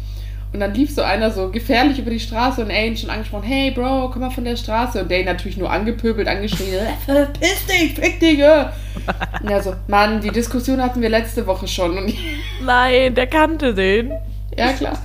[0.53, 3.73] und dann lief so einer so gefährlich über die Straße und Aiden schon angesprochen, hey
[3.73, 5.03] Bro, komm mal von der Straße.
[5.03, 8.39] Und Dane natürlich nur angepöbelt, angeschrien, äh, verpiss dich, fick dich.
[8.39, 8.67] Äh.
[9.43, 11.99] Und er so, Mann, die Diskussion hatten wir letzte Woche schon.
[11.99, 12.15] Und
[12.65, 14.13] Nein, der kannte den.
[14.57, 14.99] Ja, klar.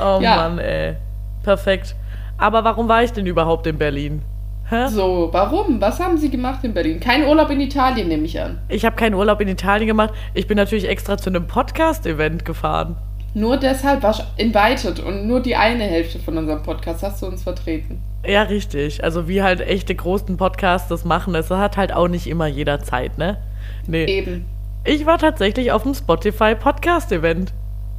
[0.00, 0.36] oh ja.
[0.36, 0.96] Mann, ey.
[1.42, 1.94] Perfekt.
[2.38, 4.22] Aber warum war ich denn überhaupt in Berlin?
[4.70, 4.88] Hä?
[4.88, 5.80] So, warum?
[5.80, 7.00] Was haben Sie gemacht in Berlin?
[7.00, 8.58] Kein Urlaub in Italien, nehme ich an.
[8.68, 10.12] Ich habe keinen Urlaub in Italien gemacht.
[10.34, 12.96] Ich bin natürlich extra zu einem Podcast-Event gefahren.
[13.32, 17.26] Nur deshalb warst du invited und nur die eine Hälfte von unserem Podcast hast du
[17.26, 18.02] uns vertreten.
[18.26, 19.02] Ja, richtig.
[19.02, 22.80] Also wie halt echte großen Podcasts das machen, das hat halt auch nicht immer jeder
[22.80, 23.38] Zeit, ne?
[23.86, 24.04] Nee.
[24.04, 24.44] Eben.
[24.84, 27.54] Ich war tatsächlich auf dem Spotify Podcast Event.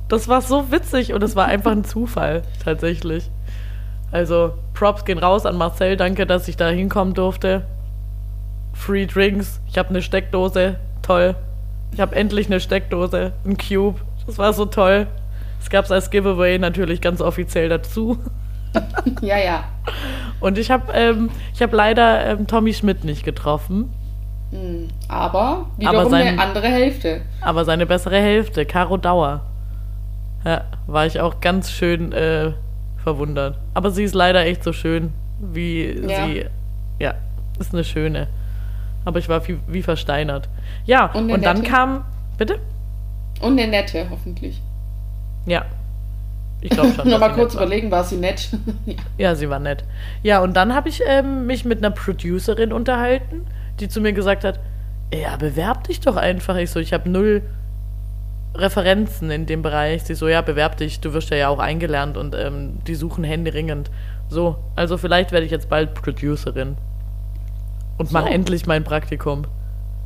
[0.07, 3.31] Das war so witzig und es war einfach ein Zufall, tatsächlich.
[4.11, 5.97] Also, Props gehen raus an Marcel.
[5.97, 7.65] Danke, dass ich da hinkommen durfte.
[8.73, 9.61] Free Drinks.
[9.67, 10.77] Ich habe eine Steckdose.
[11.01, 11.35] Toll.
[11.91, 13.33] Ich habe endlich eine Steckdose.
[13.45, 13.99] Ein Cube.
[14.25, 15.07] Das war so toll.
[15.61, 18.17] Es gab es als Giveaway natürlich ganz offiziell dazu.
[19.21, 19.63] ja, ja.
[20.39, 21.29] Und ich habe ähm,
[21.59, 23.91] hab leider ähm, Tommy Schmidt nicht getroffen.
[24.51, 27.21] Hm, aber wiederum aber sein, eine andere Hälfte.
[27.41, 29.41] Aber seine bessere Hälfte, Caro Dauer.
[30.45, 32.53] Ja, war ich auch ganz schön äh,
[33.09, 33.57] verwundert.
[33.73, 36.25] Aber sie ist leider echt so schön, wie ja.
[36.25, 36.45] sie.
[36.99, 37.15] Ja,
[37.59, 38.27] ist eine schöne.
[39.05, 40.49] Aber ich war wie, wie versteinert.
[40.85, 42.03] Ja, und, und dann kam.
[42.37, 42.59] Bitte?
[43.41, 44.61] Und eine nette, hoffentlich.
[45.45, 45.65] Ja.
[46.61, 47.09] Ich glaube schon.
[47.09, 48.49] Nochmal kurz überlegen, war sie nett?
[48.85, 48.95] ja.
[49.17, 49.35] ja.
[49.35, 49.83] sie war nett.
[50.21, 53.45] Ja, und dann habe ich ähm, mich mit einer Producerin unterhalten,
[53.79, 54.59] die zu mir gesagt hat:
[55.13, 56.57] Ja, bewerb dich doch einfach.
[56.57, 57.41] Ich so, ich habe null
[58.55, 60.03] Referenzen in dem Bereich.
[60.03, 63.89] Sie so, ja, bewerb dich, du wirst ja auch eingelernt und ähm, die suchen händeringend.
[64.29, 66.75] So, also vielleicht werde ich jetzt bald Producerin.
[67.97, 68.13] Und So.
[68.13, 69.43] mache endlich mein Praktikum.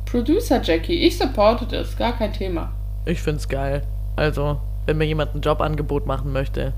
[0.06, 2.72] Producer Jackie, ich supporte das, gar kein Thema.
[3.06, 3.82] Ich find's geil.
[4.16, 6.72] Also, wenn mir jemand ein Jobangebot machen möchte,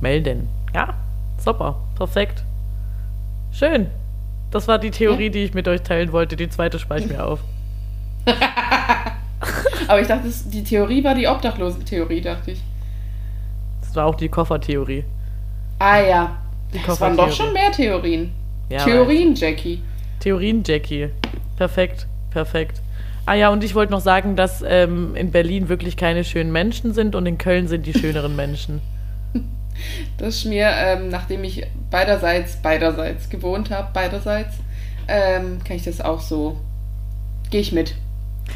[0.00, 0.48] melden.
[0.74, 0.94] Ja,
[1.38, 2.44] super, perfekt.
[3.52, 3.86] Schön.
[4.50, 5.30] Das war die Theorie, Ja.
[5.30, 6.36] die ich mit euch teilen wollte.
[6.36, 7.40] Die zweite speich mir auf.
[9.88, 12.60] Aber ich dachte, die Theorie war die Obdachlosen-Theorie, dachte ich.
[13.80, 15.04] Das war auch die Koffertheorie.
[15.78, 16.36] Ah ja.
[16.72, 18.32] Die Das waren doch schon mehr Theorien.
[18.68, 19.82] Ja, Theorien, Jackie.
[20.20, 21.08] Theorien, Jackie.
[21.56, 22.82] Perfekt, perfekt.
[23.24, 26.92] Ah ja, und ich wollte noch sagen, dass ähm, in Berlin wirklich keine schönen Menschen
[26.92, 28.80] sind und in Köln sind die schöneren Menschen.
[30.16, 34.56] Das ist mir, ähm, nachdem ich beiderseits, beiderseits gewohnt habe, beiderseits,
[35.06, 36.58] ähm, kann ich das auch so.
[37.50, 37.94] Gehe ich mit.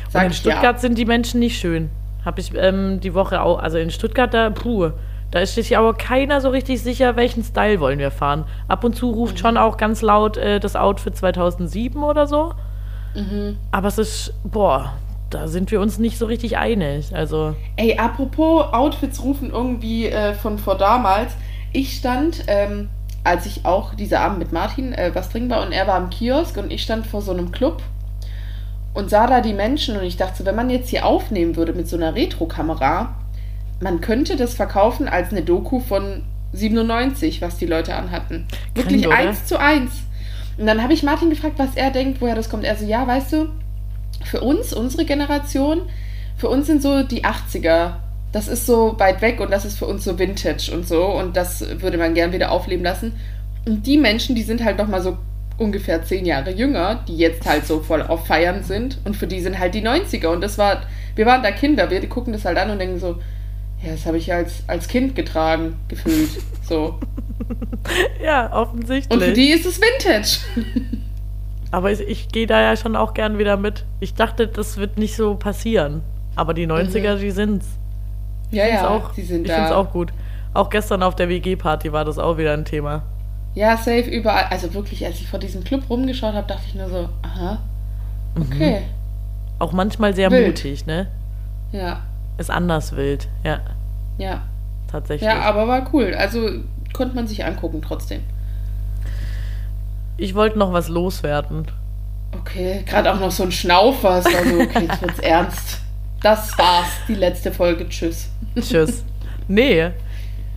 [0.07, 1.91] Und Sag in ich Stuttgart sind die Menschen nicht schön.
[2.25, 4.91] Habe ich ähm, die Woche auch, also in Stuttgart, da, puh,
[5.33, 8.45] da ist sich aber keiner so richtig sicher, welchen Style wollen wir fahren.
[8.69, 12.53] Ab und zu ruft schon auch ganz laut äh, das Outfit 2007 oder so.
[13.15, 13.57] Mhm.
[13.71, 14.93] Aber es ist, boah,
[15.31, 17.15] da sind wir uns nicht so richtig einig.
[17.15, 21.33] Also, Ey, apropos Outfits rufen irgendwie äh, von vor damals.
[21.73, 22.91] Ich stand, ähm,
[23.25, 26.11] als ich auch dieser Abend mit Martin äh, was trinken war und er war am
[26.11, 27.83] Kiosk und ich stand vor so einem Club
[28.95, 31.73] und sah da die Menschen und ich dachte, so, wenn man jetzt hier aufnehmen würde
[31.73, 33.15] mit so einer Retro-Kamera,
[33.81, 36.23] man könnte das verkaufen als eine Doku von
[36.53, 38.47] 97, was die Leute anhatten.
[38.75, 39.17] Wirklich oder?
[39.17, 40.03] eins zu eins.
[40.59, 42.65] Und dann habe ich Martin gefragt, was er denkt, woher das kommt.
[42.65, 43.49] Er so, ja, weißt du,
[44.25, 45.83] für uns, unsere Generation,
[46.37, 47.95] für uns sind so die 80er.
[48.33, 51.05] Das ist so weit weg und das ist für uns so Vintage und so.
[51.07, 53.15] Und das würde man gern wieder aufleben lassen.
[53.67, 55.17] Und die Menschen, die sind halt noch mal so
[55.63, 58.99] ungefähr zehn Jahre jünger, die jetzt halt so voll auf Feiern sind.
[59.05, 60.29] Und für die sind halt die 90er.
[60.29, 60.83] Und das war,
[61.15, 63.19] wir waren da Kinder, wir gucken das halt an und denken so,
[63.83, 66.31] ja, das habe ich als, als Kind getragen, gefühlt.
[66.69, 66.99] So.
[68.23, 69.33] ja, Und für offensichtlich.
[69.35, 70.39] die ist es Vintage.
[71.73, 73.85] Aber ich, ich gehe da ja schon auch gern wieder mit.
[73.99, 76.03] Ich dachte, das wird nicht so passieren.
[76.37, 77.67] Aber die 90er, die sind's.
[78.51, 79.55] Ja, Find's ja, auch, die sind ich da.
[79.55, 80.13] finde es auch gut.
[80.55, 83.03] Auch gestern auf der WG-Party war das auch wieder ein Thema.
[83.55, 84.47] Ja, safe überall.
[84.51, 87.59] Also wirklich, als ich vor diesem Club rumgeschaut habe, dachte ich nur so, aha,
[88.35, 88.43] Mhm.
[88.43, 88.83] okay.
[89.59, 90.47] Auch manchmal sehr Wild.
[90.47, 91.07] mutig, ne?
[91.71, 92.03] Ja,
[92.39, 93.61] Ist anders wild, ja,
[94.19, 94.43] ja.
[94.91, 95.27] tatsächlich.
[95.29, 96.15] Ja, aber war cool.
[96.15, 96.49] Also
[96.93, 98.23] konnte man sich angucken trotzdem.
[100.17, 101.67] ich wollte noch was loswerden.
[102.39, 104.19] Okay, gerade auch noch so ein Schnaufer.
[104.19, 105.81] Es war so, okay, jetzt wird's ernst.
[106.23, 107.89] Das war's, die letzte Folge.
[107.89, 108.29] Tschüss.
[108.61, 109.05] Tschüss.
[109.49, 109.91] nee,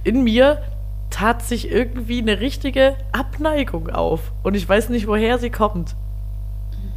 [0.04, 0.62] in mir
[1.10, 4.32] tat sich irgendwie eine richtige Abneigung auf.
[4.44, 5.96] Und ich weiß nicht, woher sie kommt.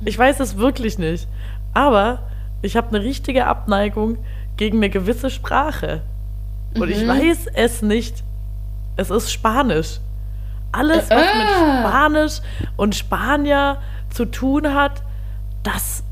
[0.05, 1.29] Ich weiß es wirklich nicht.
[1.75, 2.21] Aber
[2.63, 4.19] ich habe eine richtige Abneigung
[4.57, 6.03] gegen eine gewisse Sprache.
[6.75, 7.09] Und ich Mhm.
[7.09, 8.23] weiß es nicht.
[8.97, 10.01] Es ist Spanisch.
[10.73, 11.81] Alles, was mit Ah.
[11.89, 12.41] Spanisch
[12.77, 13.79] und Spanier
[14.11, 15.03] zu tun hat,
[15.63, 16.03] das,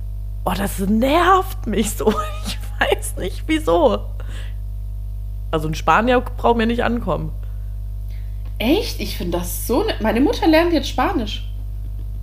[0.45, 2.13] oh, das nervt mich so.
[2.47, 2.59] Ich
[2.97, 4.05] weiß nicht wieso.
[5.51, 7.33] Also ein Spanier braucht mir nicht ankommen.
[8.59, 9.01] Echt?
[9.01, 9.83] Ich finde das so.
[9.85, 11.47] Ne Meine Mutter lernt jetzt Spanisch.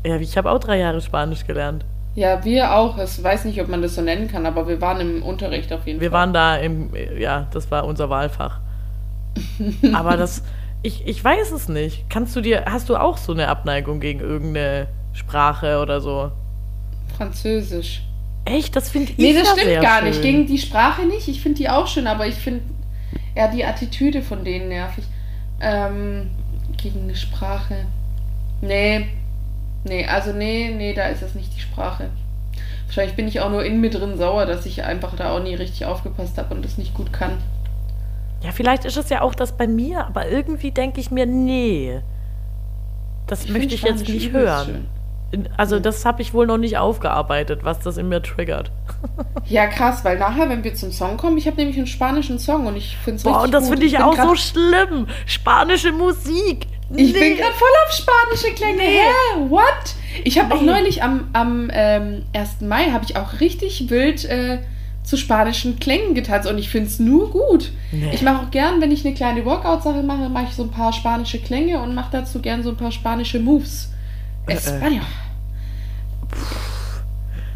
[0.06, 1.86] Ja, ich habe auch drei Jahre Spanisch gelernt.
[2.16, 2.98] Ja, wir auch.
[2.98, 5.86] Ich weiß nicht, ob man das so nennen kann, aber wir waren im Unterricht auf
[5.88, 6.20] jeden Wir Fall.
[6.20, 8.60] waren da im, ja, das war unser Wahlfach.
[9.94, 10.44] Aber das,
[10.84, 12.08] ich, ich weiß es nicht.
[12.10, 16.32] Kannst du dir, hast du auch so eine Abneigung gegen irgendeine Sprache oder so?
[17.18, 18.04] Französisch.
[18.46, 18.76] Echt?
[18.76, 20.10] Das finde ich Nee, das stimmt gar schön.
[20.10, 20.22] nicht.
[20.22, 21.28] Gegen die Sprache nicht.
[21.28, 22.62] Ich finde die auch schön, aber ich finde
[23.36, 25.04] ja die Attitüde von denen nervig.
[25.64, 26.30] Ähm,
[26.78, 27.86] gegen eine Sprache.
[28.62, 29.08] Nee.
[29.86, 32.10] Nee, also nee, nee, da ist es nicht die Sprache.
[32.86, 35.56] Wahrscheinlich bin ich auch nur in mir drin sauer, dass ich einfach da auch nie
[35.56, 37.40] richtig aufgepasst habe und das nicht gut kann.
[38.44, 42.02] Ja, vielleicht ist es ja auch das bei mir, aber irgendwie denke ich mir, nee.
[43.26, 44.66] Das möchte find ich jetzt nicht hören.
[44.66, 44.88] schön.
[45.58, 48.72] Also das habe ich wohl noch nicht aufgearbeitet, was das in mir triggert.
[49.46, 52.66] Ja, krass, weil nachher, wenn wir zum Song kommen, ich habe nämlich einen spanischen Song
[52.66, 55.08] und ich finde es Boah, richtig und das finde ich bin auch so schlimm.
[55.26, 56.68] Spanische Musik.
[56.96, 57.20] Ich Nee.
[57.20, 58.78] bin gerade voll auf spanische Klänge.
[58.78, 59.00] Nee.
[59.00, 59.50] Hä?
[59.50, 59.96] What?
[60.24, 60.68] Ich habe auch Nee.
[60.68, 62.62] neulich am, am ähm, 1.
[62.62, 64.60] Mai habe ich auch richtig wild äh,
[65.04, 67.72] zu spanischen Klängen getanzt und ich finde es nur gut.
[67.92, 68.12] Nee.
[68.14, 70.94] Ich mache auch gern, wenn ich eine kleine Workout-Sache mache, mache ich so ein paar
[70.94, 73.90] spanische Klänge und mache dazu gern so ein paar spanische Moves.
[74.48, 75.02] Äh, äh.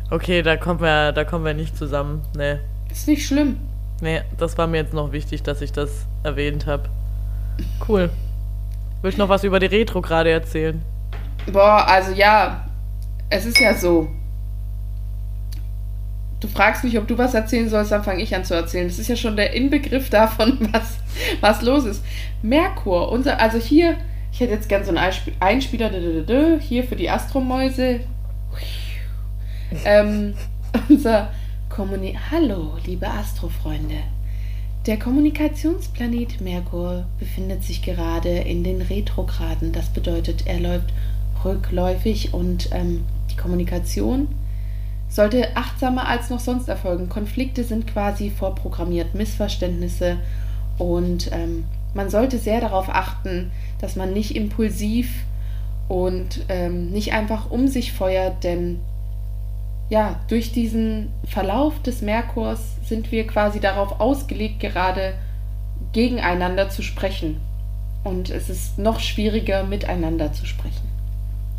[0.09, 2.23] Okay, da kommen wir, da kommen wir nicht zusammen.
[2.36, 2.57] Nee.
[2.89, 3.57] Ist nicht schlimm.
[4.01, 6.84] Nee, das war mir jetzt noch wichtig, dass ich das erwähnt habe.
[7.88, 8.09] Cool.
[9.01, 10.82] Willst du noch was über die Retro gerade erzählen?
[11.51, 12.65] Boah, also ja,
[13.30, 14.07] es ist ja so.
[16.39, 18.88] du fragst mich, ob du was erzählen sollst, dann fange ich an zu erzählen.
[18.88, 20.97] Das ist ja schon der Inbegriff davon, was,
[21.41, 22.03] was los ist.
[22.41, 23.95] Merkur, unser, also hier,
[24.32, 25.89] ich hätte jetzt gern so einen Einspieler,
[26.59, 28.01] hier für die Astromäuse.
[29.86, 30.34] Ähm,
[30.89, 31.30] unser
[31.70, 33.97] Kommuni Hallo, liebe Astrofreunde.
[34.86, 39.74] Der Kommunikationsplanet Merkur befindet sich gerade in den Retrograden.
[39.74, 40.93] Das bedeutet, er läuft
[41.43, 44.30] rückläufig und ähm, die Kommunikation
[45.09, 47.09] sollte achtsamer als noch sonst erfolgen.
[47.09, 50.18] Konflikte sind quasi vorprogrammiert, Missverständnisse
[50.78, 53.51] und ähm, man sollte sehr darauf achten,
[53.82, 55.26] dass man nicht impulsiv
[55.89, 58.80] und ähm, nicht einfach um sich feuert, denn
[59.90, 65.14] ja, durch diesen Verlauf des Merkurs sind wir quasi darauf ausgelegt, gerade
[65.94, 67.40] gegeneinander zu sprechen.
[68.04, 70.88] Und es ist noch schwieriger, miteinander zu sprechen.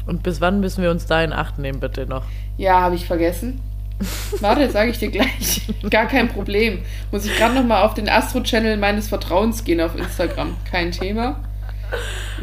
[0.07, 2.25] Und bis wann müssen wir uns da in Acht nehmen, bitte noch?
[2.57, 3.61] Ja, habe ich vergessen.
[4.41, 5.63] Warte, sage ich dir gleich.
[5.91, 6.81] Gar kein Problem.
[7.11, 10.57] Muss ich gerade nochmal auf den Astro-Channel meines Vertrauens gehen auf Instagram.
[10.71, 11.41] Kein Thema.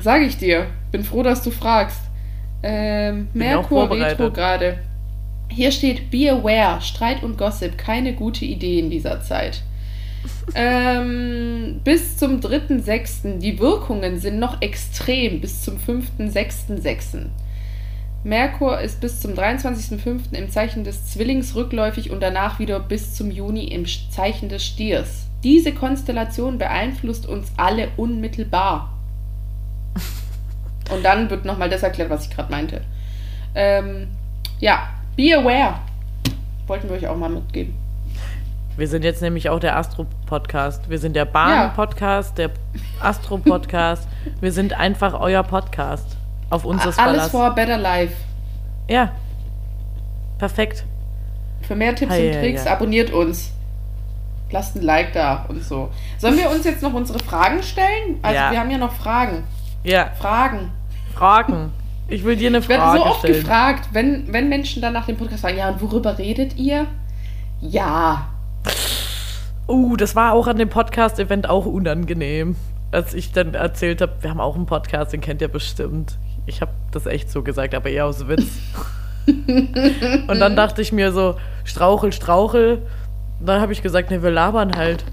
[0.01, 0.67] Sage ich dir.
[0.91, 2.01] Bin froh, dass du fragst.
[2.61, 4.79] Ähm, Merkur Retro gerade.
[5.55, 9.63] Hier steht Be aware, Streit und Gossip, keine gute Idee in dieser Zeit.
[10.55, 13.37] ähm, bis zum 3.6.
[13.39, 17.27] Die Wirkungen sind noch extrem bis zum 5.6.6.
[18.25, 20.33] Merkur ist bis zum 23.05.
[20.33, 25.27] im Zeichen des Zwillings rückläufig und danach wieder bis zum Juni im Zeichen des Stiers.
[25.45, 28.91] Diese Konstellation beeinflusst uns alle unmittelbar.
[30.91, 32.81] Und dann wird nochmal das erklärt, was ich gerade meinte.
[33.55, 34.07] Ähm,
[34.59, 35.79] ja, be aware.
[36.67, 37.73] Wollten wir euch auch mal mitgeben.
[38.77, 40.89] Wir sind jetzt nämlich auch der Astro-Podcast.
[40.89, 42.51] Wir sind der Bahn-Podcast, der
[42.99, 44.07] Astro-Podcast.
[44.41, 46.17] wir sind einfach euer Podcast.
[46.49, 48.15] Auf uns ist Alles for Better Life.
[48.89, 49.11] Ja.
[50.37, 50.83] Perfekt.
[51.61, 52.75] Für mehr Tipps hey, und Tricks ja, ja.
[52.75, 53.51] abonniert uns.
[54.51, 55.89] Lasst ein Like da und so.
[56.17, 58.19] Sollen wir uns jetzt noch unsere Fragen stellen?
[58.21, 58.51] Also ja.
[58.51, 59.43] wir haben ja noch Fragen.
[59.83, 60.11] Ja.
[60.19, 60.71] Fragen.
[61.13, 61.71] Fragen.
[62.07, 62.87] Ich will dir eine Frage stellen.
[62.87, 63.41] Ich werde so oft stellen.
[63.41, 66.85] gefragt, wenn, wenn Menschen dann nach dem Podcast fragen, ja, und worüber redet ihr?
[67.61, 68.27] Ja.
[69.67, 72.55] Uh, das war auch an dem Podcast-Event auch unangenehm.
[72.91, 76.17] Als ich dann erzählt habe, wir haben auch einen Podcast, den kennt ihr bestimmt.
[76.45, 78.59] Ich habe das echt so gesagt, aber eher aus Witz.
[79.25, 82.83] und dann dachte ich mir so, strauchel, strauchel.
[83.39, 85.03] Und dann habe ich gesagt, ne, wir labern halt.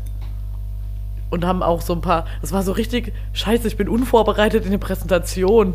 [1.30, 4.70] Und haben auch so ein paar, das war so richtig, scheiße, ich bin unvorbereitet in
[4.70, 5.74] der Präsentation.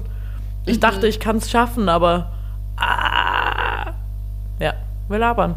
[0.68, 0.82] Ich mhm.
[0.82, 2.32] dachte, ich kann es schaffen, aber
[2.78, 3.94] ah,
[4.60, 4.74] ja,
[5.10, 5.56] wir labern.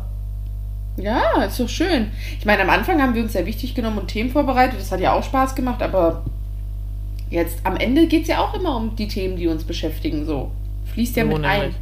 [0.96, 2.10] Ja, ist doch schön.
[2.38, 4.80] Ich meine, am Anfang haben wir uns sehr wichtig genommen und Themen vorbereitet.
[4.80, 6.24] Das hat ja auch Spaß gemacht, aber
[7.30, 10.26] Jetzt am Ende geht es ja auch immer um die Themen, die uns beschäftigen.
[10.26, 10.50] So.
[10.92, 11.62] Fließt ja so mit nämlich.
[11.62, 11.74] ein.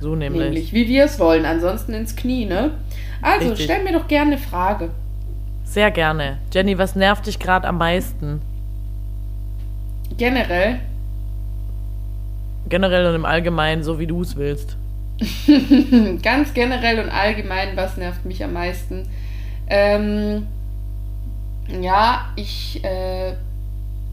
[0.00, 0.42] So nämlich.
[0.42, 0.72] nämlich.
[0.72, 2.70] Wie wir es wollen, ansonsten ins Knie, ne?
[3.20, 3.64] Also, Richtig.
[3.64, 4.90] stell mir doch gerne eine Frage.
[5.64, 6.38] Sehr gerne.
[6.52, 8.40] Jenny, was nervt dich gerade am meisten?
[10.16, 10.78] Generell.
[12.68, 14.76] Generell und im Allgemeinen, so wie du es willst.
[16.22, 19.08] Ganz generell und allgemein, was nervt mich am meisten?
[19.68, 20.46] Ähm,
[21.80, 23.34] ja, ich äh,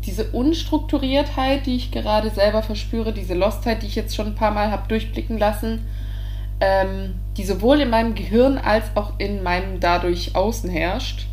[0.05, 4.51] diese Unstrukturiertheit, die ich gerade selber verspüre, diese Lostheit, die ich jetzt schon ein paar
[4.51, 5.85] Mal habe durchblicken lassen,
[6.59, 11.27] ähm, die sowohl in meinem Gehirn als auch in meinem dadurch Außen herrscht.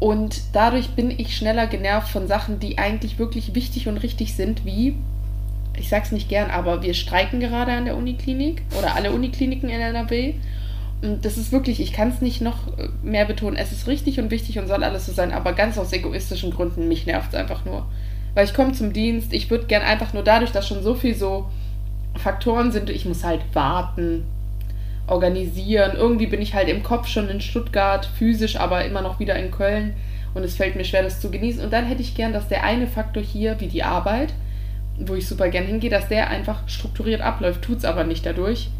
[0.00, 4.64] Und dadurch bin ich schneller genervt von Sachen, die eigentlich wirklich wichtig und richtig sind,
[4.64, 4.96] wie,
[5.76, 9.80] ich sag's nicht gern, aber wir streiken gerade an der Uniklinik oder alle Unikliniken in
[9.80, 10.34] NRW.
[11.02, 12.58] Und das ist wirklich, ich kann es nicht noch
[13.02, 15.92] mehr betonen, es ist richtig und wichtig und soll alles so sein, aber ganz aus
[15.92, 17.86] egoistischen Gründen, mich nervt es einfach nur.
[18.34, 21.14] Weil ich komme zum Dienst, ich würde gern einfach nur dadurch, dass schon so viel
[21.14, 21.50] so
[22.16, 24.24] Faktoren sind, ich muss halt warten,
[25.06, 25.92] organisieren.
[25.96, 29.50] Irgendwie bin ich halt im Kopf schon in Stuttgart, physisch aber immer noch wieder in
[29.50, 29.94] Köln
[30.34, 31.62] und es fällt mir schwer, das zu genießen.
[31.62, 34.32] Und dann hätte ich gern, dass der eine Faktor hier, wie die Arbeit,
[34.98, 38.70] wo ich super gern hingehe, dass der einfach strukturiert abläuft, tut es aber nicht dadurch.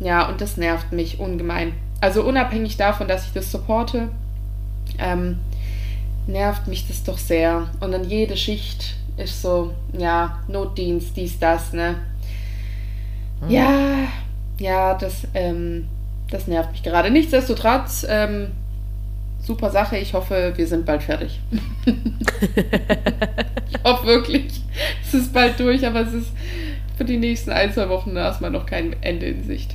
[0.00, 1.74] Ja, und das nervt mich ungemein.
[2.00, 4.08] Also unabhängig davon, dass ich das supporte,
[4.98, 5.38] ähm,
[6.26, 7.68] nervt mich das doch sehr.
[7.80, 11.96] Und dann jede Schicht ist so, ja, Notdienst, dies, das, ne?
[13.42, 13.50] Mhm.
[13.50, 13.68] Ja,
[14.58, 15.88] ja, das, ähm,
[16.30, 17.10] das nervt mich gerade.
[17.10, 18.48] Nichtsdestotrotz, ähm,
[19.42, 19.98] super Sache.
[19.98, 21.40] Ich hoffe, wir sind bald fertig.
[23.70, 24.62] ich hoffe wirklich,
[25.02, 26.32] es ist bald durch, aber es ist
[26.96, 29.74] für die nächsten ein, zwei Wochen erstmal noch kein Ende in Sicht.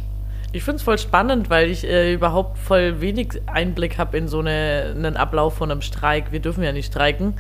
[0.54, 4.40] Ich finde es voll spannend, weil ich äh, überhaupt voll wenig Einblick habe in so
[4.40, 6.32] eine, einen Ablauf von einem Streik.
[6.32, 7.34] Wir dürfen ja nicht streiken.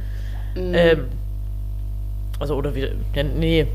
[0.56, 0.74] Mhm.
[0.74, 1.06] Ähm,
[2.40, 3.66] also, oder wir, ja, nee,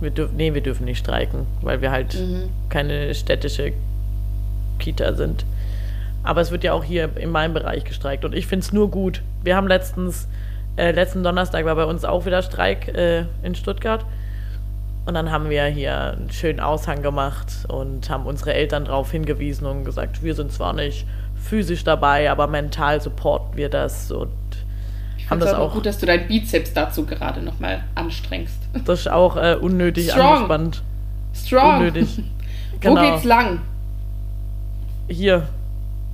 [0.00, 2.50] wir, dürf, nee, wir dürfen nicht streiken, weil wir halt mhm.
[2.68, 3.72] keine städtische
[4.78, 5.44] Kita sind.
[6.26, 8.90] Aber es wird ja auch hier in meinem Bereich gestreikt und ich finde es nur
[8.90, 9.22] gut.
[9.44, 10.26] Wir haben letztens,
[10.76, 14.04] äh, letzten Donnerstag war bei uns auch wieder Streik äh, in Stuttgart.
[15.06, 19.64] Und dann haben wir hier einen schönen Aushang gemacht und haben unsere Eltern darauf hingewiesen
[19.64, 21.06] und gesagt, wir sind zwar nicht
[21.36, 24.32] physisch dabei, aber mental supporten wir das und
[25.16, 28.58] ich haben das auch gut, dass du dein Bizeps dazu gerade nochmal anstrengst.
[28.84, 30.26] Das ist auch äh, unnötig Strong.
[30.26, 30.82] angespannt.
[31.34, 31.78] Strong.
[31.78, 32.22] Unnötig.
[32.78, 33.00] Genau.
[33.00, 33.62] Wo geht's lang?
[35.08, 35.48] Hier.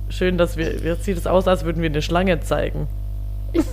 [0.09, 0.77] Schön, dass wir.
[0.77, 2.87] Jetzt sieht es aus, als würden wir eine Schlange zeigen.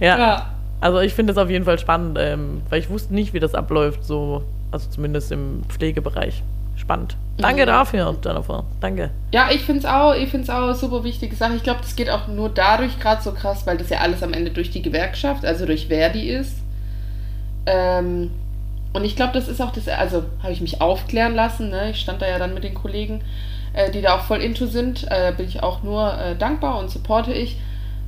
[0.00, 0.18] ja.
[0.18, 0.50] ja.
[0.80, 3.54] Also ich finde es auf jeden Fall spannend, ähm, weil ich wusste nicht, wie das
[3.54, 6.42] abläuft, so, also zumindest im Pflegebereich.
[6.76, 7.16] Spannend.
[7.38, 7.66] Danke mhm.
[7.66, 8.64] dafür, Jennifer.
[8.80, 9.10] Danke.
[9.32, 11.54] Ja, ich finde es auch, ich finde es auch eine super wichtige Sache.
[11.54, 14.32] Ich glaube, das geht auch nur dadurch gerade so krass, weil das ja alles am
[14.32, 16.56] Ende durch die Gewerkschaft, also durch Verdi ist.
[17.66, 18.30] Ähm,
[18.92, 21.90] und ich glaube, das ist auch das, also habe ich mich aufklären lassen, ne?
[21.90, 23.22] Ich stand da ja dann mit den Kollegen,
[23.74, 25.06] äh, die da auch voll into sind.
[25.10, 27.58] Äh, bin ich auch nur äh, dankbar und supporte ich.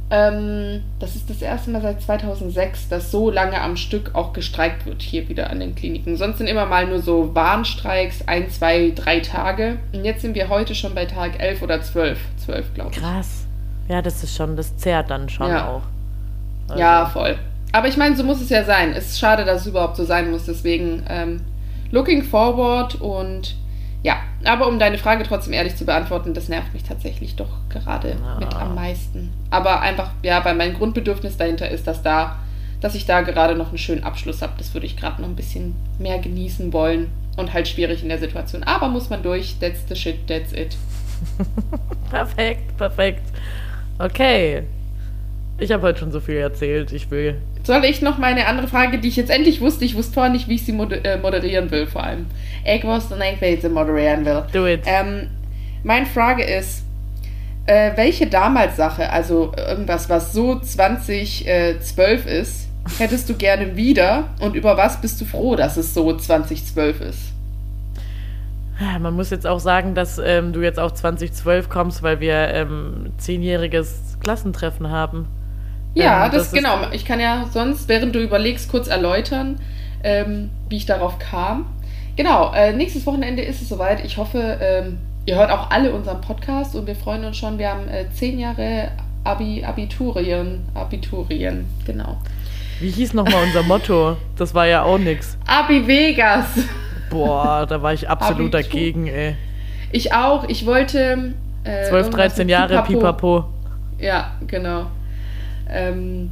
[0.09, 4.87] Ähm, das ist das erste Mal seit 2006, dass so lange am Stück auch gestreikt
[4.87, 6.17] wird hier wieder an den Kliniken.
[6.17, 9.79] Sonst sind immer mal nur so Warnstreiks, ein, zwei, drei Tage.
[9.93, 12.19] Und jetzt sind wir heute schon bei Tag 11 oder 12.
[12.45, 12.99] 12, glaube ich.
[12.99, 13.47] Krass.
[13.89, 15.69] Ja, das ist schon, das zehrt dann schon ja.
[15.69, 15.83] auch.
[16.69, 16.81] Also.
[16.81, 17.37] Ja, voll.
[17.73, 18.93] Aber ich meine, so muss es ja sein.
[18.93, 20.47] Es ist schade, dass es überhaupt so sein muss.
[20.47, 21.41] Deswegen ähm,
[21.91, 23.57] looking forward und
[24.07, 28.17] ja, aber um deine Frage trotzdem ehrlich zu beantworten, das nervt mich tatsächlich doch gerade
[28.25, 28.39] ah.
[28.39, 29.33] mit am meisten.
[29.51, 32.39] Aber einfach, ja, weil mein Grundbedürfnis dahinter ist, dass da,
[32.81, 34.53] dass ich da gerade noch einen schönen Abschluss habe.
[34.59, 37.11] Das würde ich gerade noch ein bisschen mehr genießen wollen.
[37.37, 38.63] Und halt schwierig in der Situation.
[38.63, 39.57] Aber muss man durch.
[39.59, 40.77] That's the shit, that's it.
[42.11, 43.25] perfekt, perfekt.
[43.99, 44.63] Okay.
[45.59, 46.93] Ich habe heute schon so viel erzählt.
[46.93, 50.15] Ich will soll ich noch meine andere Frage, die ich jetzt endlich wusste, ich wusste
[50.15, 52.27] vorher nicht, wie ich sie äh, moderieren will, vor allem.
[52.65, 54.45] Ich wusste nicht, wie ich sie moderieren will.
[54.53, 54.83] Do it.
[54.87, 55.29] Ähm,
[55.83, 56.85] meine Frage ist,
[57.67, 64.55] äh, welche damals Sache, also irgendwas, was so 2012 ist, hättest du gerne wieder und
[64.55, 67.19] über was bist du froh, dass es so 2012 ist?
[69.01, 73.13] Man muss jetzt auch sagen, dass ähm, du jetzt auch 2012 kommst, weil wir ähm,
[73.17, 75.27] zehnjähriges Klassentreffen haben.
[75.97, 76.79] Ja, ähm, das, das genau.
[76.93, 79.59] Ich kann ja sonst, während du überlegst, kurz erläutern,
[80.05, 81.67] ähm, wie ich darauf kam.
[82.17, 84.05] Genau, äh, nächstes Wochenende ist es soweit.
[84.05, 87.59] Ich hoffe, ähm, ihr hört auch alle unseren Podcast und wir freuen uns schon.
[87.59, 88.91] Wir haben äh, zehn Jahre
[89.25, 92.19] Abi, Abiturien, Abiturien, genau.
[92.79, 94.17] Wie hieß nochmal unser Motto?
[94.37, 95.39] Das war ja auch nix.
[95.47, 96.47] Abi Vegas.
[97.11, 98.71] Boah, da war ich absolut Abitur.
[98.71, 99.35] dagegen, ey.
[99.93, 100.45] Ich auch.
[100.49, 101.35] Ich wollte.
[101.65, 102.93] Äh, 12, 13 Jahre Pipapo.
[102.93, 103.45] Pipapo.
[103.99, 104.87] Ja, genau.
[105.69, 106.31] Ähm,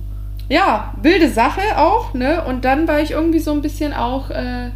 [0.49, 2.45] ja, wilde Sache auch, ne?
[2.45, 4.71] Und dann war ich irgendwie so ein bisschen auch äh,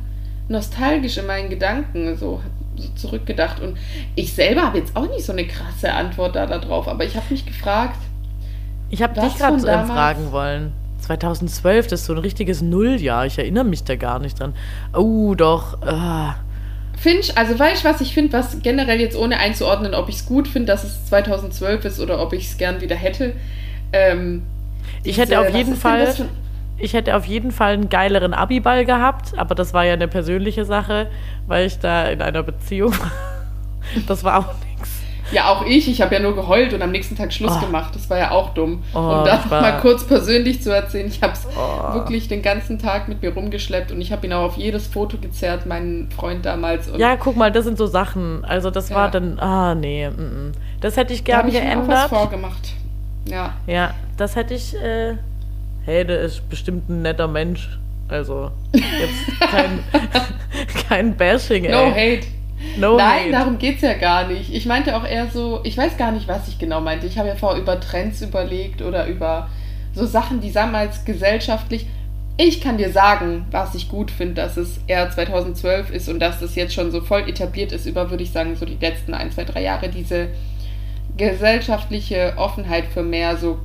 [0.49, 2.41] nostalgisch in meinen Gedanken, so,
[2.77, 3.61] so zurückgedacht.
[3.61, 3.77] Und
[4.15, 7.27] ich selber habe jetzt auch nicht so eine krasse Antwort da darauf, aber ich habe
[7.31, 7.99] mich gefragt.
[8.91, 10.73] Ich habe dich gerade äh, fragen wollen.
[11.01, 13.27] 2012, das ist so ein richtiges Nulljahr.
[13.27, 14.55] Ich erinnere mich da gar nicht dran.
[14.95, 15.81] Oh, doch.
[15.83, 16.33] Uh.
[16.99, 20.27] Finch, also weißt du, was ich finde, was generell jetzt ohne einzuordnen, ob ich es
[20.27, 23.35] gut finde, dass es 2012 ist oder ob ich es gern wieder hätte.
[23.93, 24.43] Ähm,
[25.05, 26.15] ich hätte auf jeden Fall.
[26.81, 30.65] Ich hätte auf jeden Fall einen geileren Abiball gehabt, aber das war ja eine persönliche
[30.65, 31.09] Sache,
[31.49, 33.11] weil ich da in einer Beziehung war.
[34.07, 35.01] Das war auch nichts.
[35.31, 35.89] Ja, auch ich.
[35.89, 37.61] Ich habe ja nur geheult und am nächsten Tag Schluss oh.
[37.65, 37.95] gemacht.
[37.95, 38.83] Das war ja auch dumm.
[38.95, 39.61] Oh, um das war...
[39.61, 41.95] mal kurz persönlich zu erzählen, ich habe es oh.
[41.95, 45.19] wirklich den ganzen Tag mit mir rumgeschleppt und ich habe ihn auch auf jedes Foto
[45.19, 46.91] gezerrt, meinen Freund damals.
[46.97, 48.45] ja, guck mal, das sind so Sachen.
[48.45, 48.97] Also das ja.
[48.97, 50.53] war dann, ah nee, m -m.
[50.81, 51.89] das hätte ich gerne da geändert.
[51.89, 52.75] Ich auch was vorgemacht.
[53.31, 53.55] Ja.
[53.67, 54.75] Ja, das hätte ich.
[54.75, 55.15] Äh,
[55.85, 57.79] hey, der ist bestimmt ein netter Mensch.
[58.09, 59.81] Also, jetzt kein,
[60.89, 61.73] kein Bashing, ey.
[61.73, 62.27] No hate.
[62.79, 63.33] No Nein, hate.
[63.33, 64.53] darum geht's ja gar nicht.
[64.53, 67.07] Ich meinte auch eher so, ich weiß gar nicht, was ich genau meinte.
[67.07, 69.49] Ich habe ja vorher über Trends überlegt oder über
[69.95, 71.87] so Sachen, die damals gesellschaftlich.
[72.37, 76.41] Ich kann dir sagen, was ich gut finde, dass es eher 2012 ist und dass
[76.41, 79.33] das jetzt schon so voll etabliert ist über, würde ich sagen, so die letzten ein,
[79.33, 80.29] zwei, drei Jahre, diese
[81.19, 83.59] gesellschaftliche Offenheit für mehr so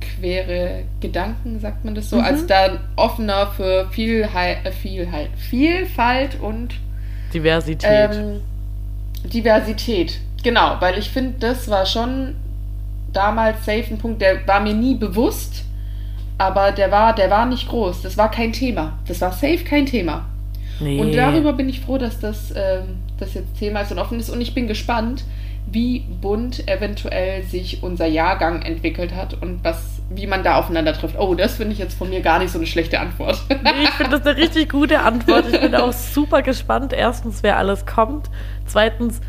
[0.00, 2.24] quere Gedanken, sagt man das so, mhm.
[2.24, 6.74] als da offener für Vielheit, äh, Vielheit, Vielfalt und
[7.34, 7.90] Diversität.
[7.90, 8.40] Ähm,
[9.24, 12.34] Diversität, genau, weil ich finde, das war schon
[13.12, 15.64] damals safe ein Punkt, der war mir nie bewusst,
[16.38, 19.86] aber der war, der war nicht groß, das war kein Thema, das war safe kein
[19.86, 20.26] Thema.
[20.80, 20.98] Nee.
[20.98, 24.30] Und darüber bin ich froh, dass das, ähm, das jetzt Thema ist und offen ist
[24.30, 25.24] und ich bin gespannt,
[25.66, 31.18] wie bunt eventuell sich unser Jahrgang entwickelt hat und was, wie man da aufeinander trifft.
[31.18, 33.40] Oh, das finde ich jetzt von mir gar nicht so eine schlechte Antwort.
[33.48, 35.46] Nee, ich finde das eine richtig gute Antwort.
[35.52, 36.92] Ich bin auch super gespannt.
[36.92, 38.30] Erstens, wer alles kommt.
[38.66, 39.20] Zweitens,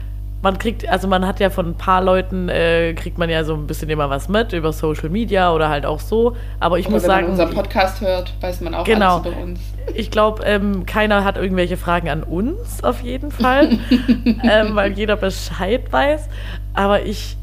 [0.42, 3.54] man kriegt, also man hat ja von ein paar Leuten, äh, kriegt man ja so
[3.54, 6.36] ein bisschen immer was mit über Social Media oder halt auch so.
[6.60, 7.22] Aber ich Oder muss wenn sagen.
[7.24, 9.18] man unseren Podcast hört, weiß man auch Genau.
[9.18, 9.60] alles über uns.
[9.94, 13.70] Ich glaube, ähm, keiner hat irgendwelche Fragen an uns, auf jeden Fall,
[14.44, 16.28] ähm, weil jeder Bescheid weiß.
[16.74, 17.38] Aber ich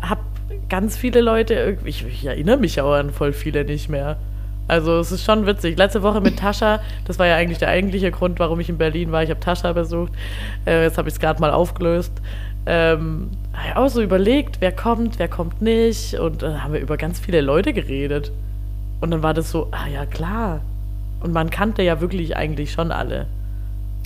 [0.00, 0.20] habe
[0.68, 4.16] ganz viele Leute, ich, ich erinnere mich auch an voll viele nicht mehr.
[4.66, 5.76] Also es ist schon witzig.
[5.76, 9.12] Letzte Woche mit Tascha, das war ja eigentlich der eigentliche Grund, warum ich in Berlin
[9.12, 9.22] war.
[9.22, 10.12] Ich habe Tascha besucht.
[10.66, 12.12] Äh, jetzt habe ich es gerade mal aufgelöst.
[12.66, 16.14] Ähm, hab ich auch so überlegt, wer kommt, wer kommt nicht.
[16.14, 18.32] Und dann haben wir über ganz viele Leute geredet.
[19.00, 20.60] Und dann war das so, ah ja, klar.
[21.20, 23.26] Und man kannte ja wirklich eigentlich schon alle.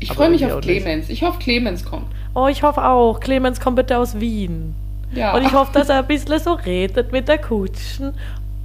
[0.00, 0.82] Ich freue mich auf auch nicht.
[0.82, 1.08] Clemens.
[1.08, 2.06] Ich hoffe, Clemens kommt.
[2.34, 3.20] Oh, ich hoffe auch.
[3.20, 4.74] Clemens kommt bitte aus Wien.
[5.12, 5.34] Ja.
[5.34, 8.12] Und ich hoffe, dass er ein bisschen so redet mit der Kutschen.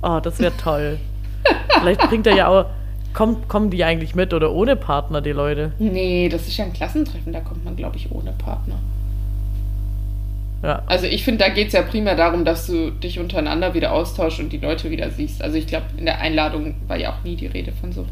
[0.02, 1.00] Oh, das wäre toll.
[1.80, 2.66] Vielleicht bringt er ja auch.
[3.14, 5.72] Kommt, kommen die eigentlich mit oder ohne Partner, die Leute?
[5.78, 8.80] Nee, das ist ja ein Klassentreffen, da kommt man, glaube ich, ohne Partner.
[10.64, 10.82] Ja.
[10.88, 14.40] Also ich finde, da geht es ja primär darum, dass du dich untereinander wieder austauschst
[14.40, 15.44] und die Leute wieder siehst.
[15.44, 18.10] Also ich glaube, in der Einladung war ja auch nie die Rede von sowas.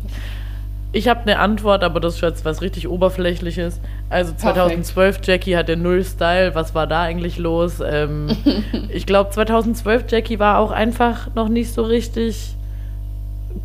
[0.93, 3.79] Ich habe eine Antwort, aber das ist jetzt was richtig Oberflächliches.
[4.09, 6.53] Also 2012, Jackie hatte null Style.
[6.53, 7.79] Was war da eigentlich los?
[7.79, 8.27] Ähm,
[8.89, 12.57] ich glaube, 2012, Jackie war auch einfach noch nicht so richtig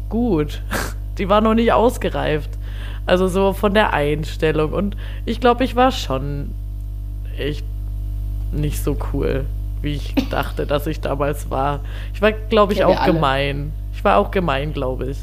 [0.09, 0.63] gut.
[1.19, 2.51] Die war noch nicht ausgereift.
[3.07, 4.73] Also so von der Einstellung.
[4.73, 6.51] Und ich glaube, ich war schon
[7.39, 7.65] echt
[8.53, 9.47] nicht so cool,
[9.81, 11.81] wie ich dachte, dass ich damals war.
[12.13, 13.13] Ich war, glaube ich, auch alle.
[13.13, 13.73] gemein.
[13.95, 15.19] Ich war auch gemein, glaube ich.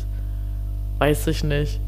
[0.99, 1.79] Weiß ich nicht.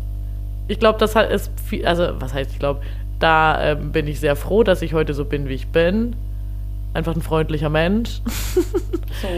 [0.68, 2.82] Ich glaube, das hat ist viel, also was heißt, ich glaube,
[3.20, 6.16] da ähm, bin ich sehr froh, dass ich heute so bin, wie ich bin.
[6.94, 8.22] Einfach ein freundlicher Mensch.
[9.22, 9.30] So.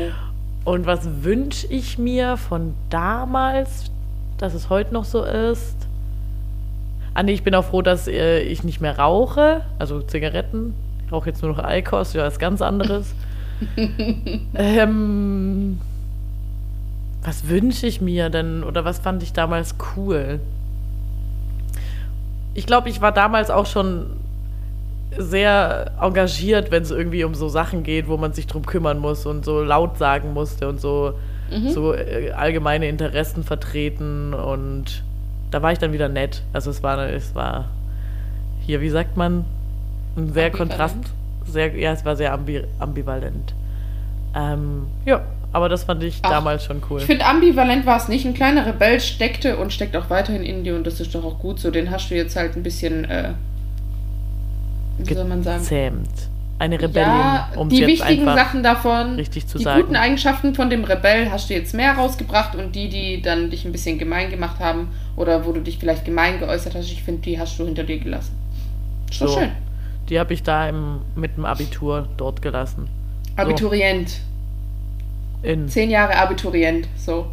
[0.67, 3.89] Und was wünsche ich mir von damals,
[4.37, 5.77] dass es heute noch so ist?
[7.13, 10.73] Ah nee, ich bin auch froh, dass äh, ich nicht mehr rauche, also Zigaretten.
[11.05, 13.15] Ich rauche jetzt nur noch Eikos, ja, was ganz anderes.
[14.55, 15.79] ähm,
[17.23, 20.41] was wünsche ich mir denn oder was fand ich damals cool?
[22.55, 24.07] Ich glaube, ich war damals auch schon
[25.17, 29.25] sehr engagiert, wenn es irgendwie um so Sachen geht, wo man sich drum kümmern muss
[29.25, 31.13] und so laut sagen musste und so,
[31.69, 35.03] so äh, allgemeine Interessen vertreten und
[35.51, 36.43] da war ich dann wieder nett.
[36.53, 37.69] Also es war, es war
[38.65, 39.45] hier, wie sagt man,
[40.17, 40.57] ein sehr Ambivalent.
[40.57, 40.97] Kontrast,
[41.45, 43.53] sehr, ja, es war sehr ambi ambivalent.
[44.35, 45.21] Ähm, ja,
[45.53, 46.99] aber das fand ich Ach, damals schon cool.
[46.99, 48.25] Ich finde, ambivalent war es nicht.
[48.25, 51.39] Ein kleiner Rebell steckte und steckt auch weiterhin in dir und das ist doch auch
[51.39, 51.71] gut so.
[51.71, 53.29] Den hast du jetzt halt ein bisschen, äh,
[54.97, 55.59] wie soll man sagen?
[55.59, 56.09] Gezähmt.
[56.59, 59.81] Eine Rebellin, Ja, um die wichtigen Sachen davon, richtig zu die sagen.
[59.81, 63.63] guten Eigenschaften von dem Rebell hast du jetzt mehr rausgebracht und die, die dann dich
[63.63, 67.21] ein bisschen gemein gemacht haben oder wo du dich vielleicht gemein geäußert hast, ich finde,
[67.21, 68.33] die hast du hinter dir gelassen.
[69.11, 69.37] Ist doch So.
[69.39, 69.51] schön.
[70.09, 72.87] Die habe ich da im, mit dem Abitur dort gelassen.
[73.35, 74.19] Abiturient.
[75.43, 75.67] In.
[75.67, 76.87] Zehn Jahre Abiturient.
[76.97, 77.27] So.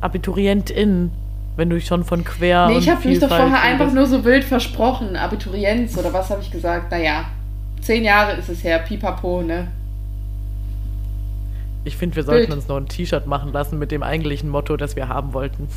[0.00, 1.10] Abiturientin,
[1.56, 4.44] wenn du schon von quer nee, ich habe mich doch vorher einfach nur so wild
[4.44, 5.16] versprochen.
[5.16, 6.90] Abiturienz oder was habe ich gesagt?
[6.90, 7.24] Naja,
[7.80, 8.78] zehn Jahre ist es her.
[8.78, 9.68] Pipapo, ne?
[11.84, 12.58] Ich finde, wir sollten Bild.
[12.58, 15.68] uns noch ein T-Shirt machen lassen mit dem eigentlichen Motto, das wir haben wollten.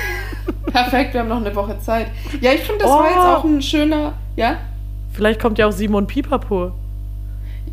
[0.72, 2.08] Perfekt, wir haben noch eine Woche Zeit.
[2.40, 2.98] Ja, ich finde, das Oh.
[2.98, 4.14] war jetzt auch ein schöner.
[4.34, 4.56] Ja?
[5.12, 6.72] Vielleicht kommt ja auch Simon Pipapo.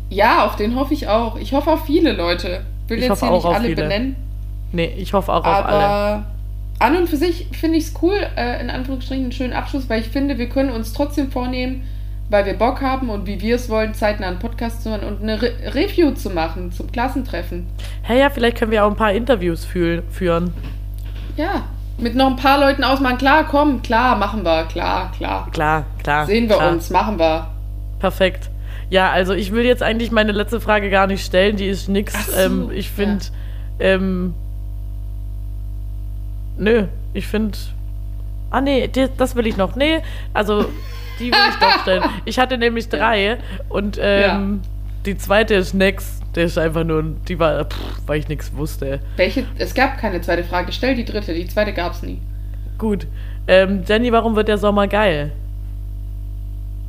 [0.08, 1.36] Ja, auf den hoffe ich auch.
[1.36, 2.64] Ich hoffe auf viele Leute.
[2.88, 3.82] Will Ich jetzt hoffe hier auch nicht auf alle viele.
[3.82, 4.16] benennen.
[4.72, 6.24] Nee, ich hoffe auch auf alle.
[6.84, 10.02] An und für sich finde ich es cool, äh, in Anführungsstrichen einen schönen Abschluss, weil
[10.02, 11.84] ich finde, wir können uns trotzdem vornehmen,
[12.28, 15.22] weil wir Bock haben und wie wir es wollen, zeitnah einen Podcast zu machen und
[15.22, 17.66] eine Re Review zu machen zum Klassentreffen.
[18.02, 20.52] Hey, ja, vielleicht können wir auch ein paar Interviews fühl- führen.
[21.38, 21.64] Ja,
[21.96, 23.16] mit noch ein paar Leuten ausmachen.
[23.16, 25.48] Klar, komm, klar, machen wir, klar, klar.
[25.52, 26.26] Klar, klar.
[26.26, 26.70] Sehen wir klar.
[26.70, 27.46] uns, machen wir.
[27.98, 28.50] Perfekt.
[28.90, 32.12] Ja, also ich will jetzt eigentlich meine letzte Frage gar nicht stellen, die ist nix.
[32.26, 33.24] So, ähm, ich finde,
[33.80, 34.34] ähm,
[36.58, 37.56] nö, ich finde,
[38.50, 39.76] ah nee, das will ich noch.
[39.76, 40.00] Nee,
[40.32, 40.66] also
[41.18, 42.02] die will ich doch stellen.
[42.24, 43.38] Ich hatte nämlich drei
[43.68, 44.62] und ähm,
[45.06, 46.20] die zweite ist nix.
[46.34, 49.00] Der ist einfach nur, die war, pff, weil ich nichts wusste.
[49.16, 49.46] Welche?
[49.58, 50.72] Es gab keine zweite Frage.
[50.72, 51.32] Stell die dritte.
[51.32, 52.18] Die zweite gab es nie.
[52.78, 53.06] Gut.
[53.46, 55.30] Ähm, Jenny, warum wird der Sommer geil?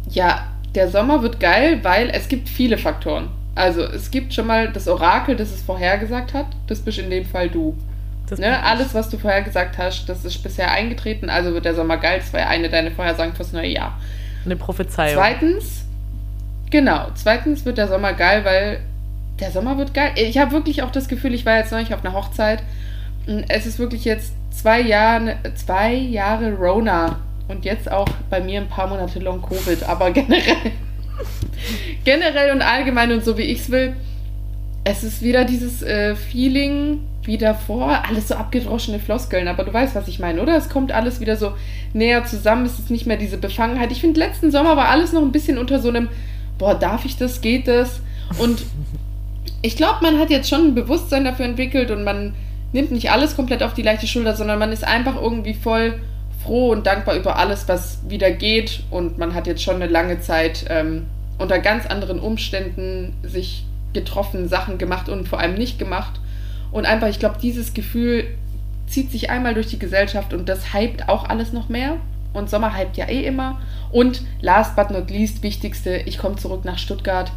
[0.10, 3.30] Ja, der Sommer wird geil, weil es gibt viele Faktoren.
[3.54, 6.48] Also es gibt schon mal das Orakel, das es vorhergesagt hat.
[6.68, 7.76] Das bist in dem Fall du.
[8.32, 8.64] Ne?
[8.64, 11.30] Alles, was du vorhergesagt hast, das ist bisher eingetreten.
[11.30, 12.20] Also wird der Sommer geil.
[12.20, 14.00] Das war ja eine deiner Vorhersagen fürs neue Jahr.
[14.46, 15.16] Eine Prophezeiung.
[15.16, 15.86] Zweitens,
[16.70, 18.80] genau, zweitens wird der Sommer geil, weil
[19.40, 20.12] der Sommer wird geil.
[20.16, 22.64] Ich habe wirklich auch das Gefühl, ich war jetzt neulich auf einer Hochzeit.
[23.48, 28.70] Es ist wirklich jetzt zwei Jahre, zwei Jahre Rona und jetzt auch bei mir ein
[28.70, 30.72] paar Monate Long Covid, aber generell.
[32.04, 33.96] Generell und allgemein und so wie ich es will,
[34.84, 39.96] es ist wieder dieses äh, Feeling wie davor, alles so abgedroschene Floskeln, aber du weißt,
[39.96, 40.56] was ich meine, oder?
[40.56, 41.54] Es kommt alles wieder so
[41.94, 43.92] näher zusammen, es ist nicht mehr diese Befangenheit.
[43.92, 46.10] Ich finde, letzten Sommer war alles noch ein bisschen unter so einem,
[46.58, 48.02] boah, darf ich das, geht das?
[48.38, 48.64] Und
[49.62, 52.34] ich glaube, man hat jetzt schon ein Bewusstsein dafür entwickelt und man
[52.74, 56.00] nimmt nicht alles komplett auf die leichte Schulter, sondern man ist einfach irgendwie voll
[56.44, 58.84] froh und dankbar über alles, was wieder geht.
[58.92, 61.08] Und man hat jetzt schon eine lange Zeit ähm,
[61.38, 66.20] unter ganz anderen Umständen sich getroffen, Sachen gemacht und vor allem nicht gemacht.
[66.76, 68.26] Und einfach, ich glaube, dieses Gefühl
[68.86, 71.96] zieht sich einmal durch die Gesellschaft und das hypt auch alles noch mehr.
[72.34, 73.62] Und Sommer hypt ja eh immer.
[73.94, 77.32] Und last but not least, wichtigste, ich komme zurück nach Stuttgart.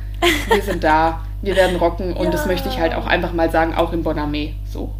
[0.52, 2.30] Wir sind da, wir werden rocken und ja.
[2.32, 4.54] das möchte ich halt auch einfach mal sagen, auch in Bonamé.
[4.64, 4.92] So.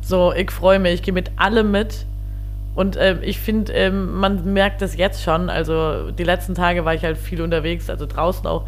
[0.00, 2.06] So, ich freue mich, ich gehe mit allem mit.
[2.74, 5.50] Und ähm, ich finde, ähm, man merkt das jetzt schon.
[5.50, 8.64] Also die letzten Tage war ich halt viel unterwegs, also draußen auch.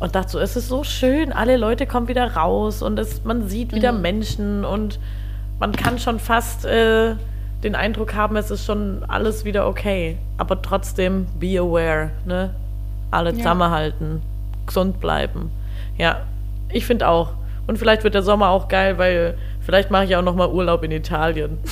[0.00, 3.48] Und dachte so, es ist so schön, alle Leute kommen wieder raus und es, man
[3.48, 4.02] sieht wieder mhm.
[4.02, 5.00] Menschen und
[5.58, 7.16] man kann schon fast äh,
[7.64, 10.16] den Eindruck haben, es ist schon alles wieder okay.
[10.36, 12.54] Aber trotzdem, be aware, ne?
[13.10, 13.36] Alle ja.
[13.36, 14.22] zusammenhalten,
[14.66, 15.50] gesund bleiben.
[15.96, 16.20] Ja,
[16.70, 17.32] ich finde auch.
[17.66, 20.84] Und vielleicht wird der Sommer auch geil, weil vielleicht mache ich auch noch mal Urlaub
[20.84, 21.58] in Italien.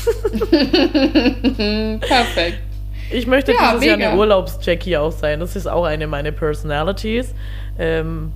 [2.01, 2.59] Perfekt.
[3.11, 3.97] Ich möchte ja, dieses mega.
[3.97, 5.41] Jahr eine Urlaubs-Jackie auch sein.
[5.41, 7.35] Das ist auch eine meiner Personalities.
[7.79, 8.33] Ähm,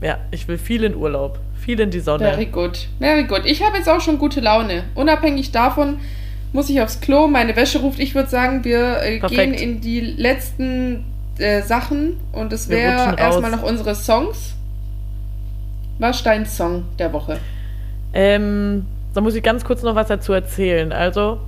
[0.00, 2.24] ja, ich will viel in Urlaub, viel in die Sonne.
[2.24, 3.42] Very good, very good.
[3.44, 4.84] Ich habe jetzt auch schon gute Laune.
[4.94, 5.98] Unabhängig davon
[6.52, 7.98] muss ich aufs Klo, meine Wäsche ruft.
[7.98, 11.04] Ich würde sagen, wir äh, gehen in die letzten
[11.38, 14.54] äh, Sachen und es wäre erstmal noch unsere Songs.
[15.98, 17.38] Was ist dein Song der Woche?
[18.12, 18.84] Ähm,
[19.14, 20.92] da muss ich ganz kurz noch was dazu erzählen.
[20.92, 21.38] Also,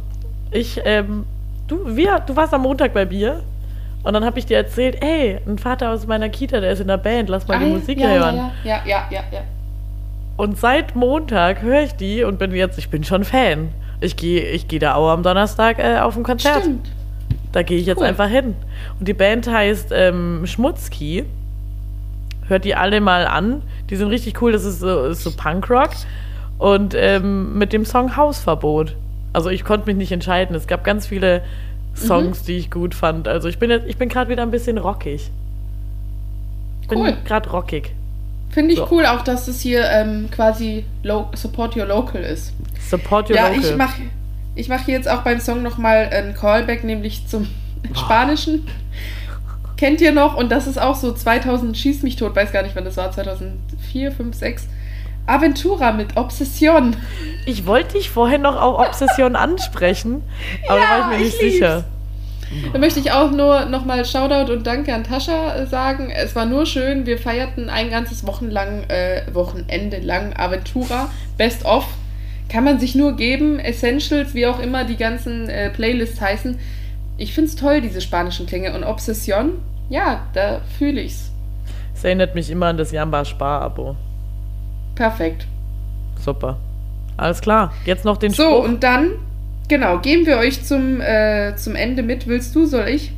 [0.51, 1.27] ich, ähm,
[1.69, 3.43] du, wir, du warst am Montag bei mir
[4.03, 6.89] und dann habe ich dir erzählt, ey, ein Vater aus meiner Kita, der ist in
[6.89, 8.37] der Band, lass mal ah, die Musik ja, hören.
[8.37, 9.41] Ja, ja, ja, ja, ja.
[10.37, 13.69] Und seit Montag höre ich die und bin jetzt, ich bin schon Fan.
[14.01, 16.63] Ich gehe ich geh da auch am Donnerstag äh, auf ein Konzert.
[16.63, 16.91] Stimmt.
[17.53, 18.07] Da gehe ich jetzt cool.
[18.07, 18.57] einfach hin.
[18.99, 21.25] Und die Band heißt ähm, Schmutzki.
[22.49, 23.63] Hört die alle mal an.
[23.89, 24.53] Die sind richtig cool.
[24.53, 25.91] Das ist so, ist so Punkrock.
[26.59, 28.97] Und ähm, mit dem Song Hausverbot.
[29.35, 30.57] Also ich konnte mich nicht entscheiden.
[30.57, 31.43] Es gab ganz viele
[31.95, 32.47] Songs, mhm.
[32.47, 33.29] die ich gut fand.
[33.29, 35.31] Also ich bin jetzt, ich bin gerade wieder ein bisschen rockig.
[36.81, 37.17] Ich bin cool.
[37.25, 37.93] gerade rockig.
[38.51, 38.89] Finde ich so.
[38.91, 40.85] cool auch, dass es hier ähm, quasi
[41.35, 42.55] Support Your Local ist.
[42.89, 43.63] Support Your ja, Local.
[43.63, 44.03] Ja, ich mache
[44.55, 47.49] ich mach jetzt auch beim Song nochmal ein Callback, nämlich zum
[47.91, 47.95] oh.
[47.95, 48.67] Spanischen.
[49.77, 50.37] Kennt ihr noch?
[50.37, 53.11] Und das ist auch so 2000, schieß mich tot, weiß gar nicht, wann das war,
[53.11, 54.69] 2004, 5, 6.
[55.27, 56.97] Aventura mit Obsession.
[57.47, 60.23] Ich wollte dich vorhin noch auf Obsession ansprechen,
[60.69, 61.85] aber ja, da war ich mir nicht ich sicher.
[62.73, 66.11] Da möchte ich auch nur nochmal Shoutout und Danke an Tascha äh, sagen.
[66.11, 67.07] Es war nur schön.
[67.07, 71.11] Wir feierten ein ganzes Wochenlang, äh, Wochenende lang Aventura.
[71.37, 71.87] Best of.
[72.49, 73.59] Kann man sich nur geben.
[73.59, 76.59] Essentials, wie auch immer die ganzen äh, Playlists heißen.
[77.17, 78.75] Ich finde es toll, diese spanischen Klänge.
[78.75, 79.55] Und Obsession,
[79.89, 81.33] ja, da fühle ich's.
[81.95, 83.97] Es erinnert mich immer an das Jamba Spar-Abo.
[84.95, 85.47] Perfekt.
[86.21, 86.59] Super.
[87.17, 87.73] Alles klar.
[87.85, 88.57] Jetzt noch den so, Spruch.
[88.57, 89.11] So, und dann,
[89.69, 92.27] genau, geben wir euch zum, äh, zum Ende mit.
[92.27, 93.13] Willst du, soll ich?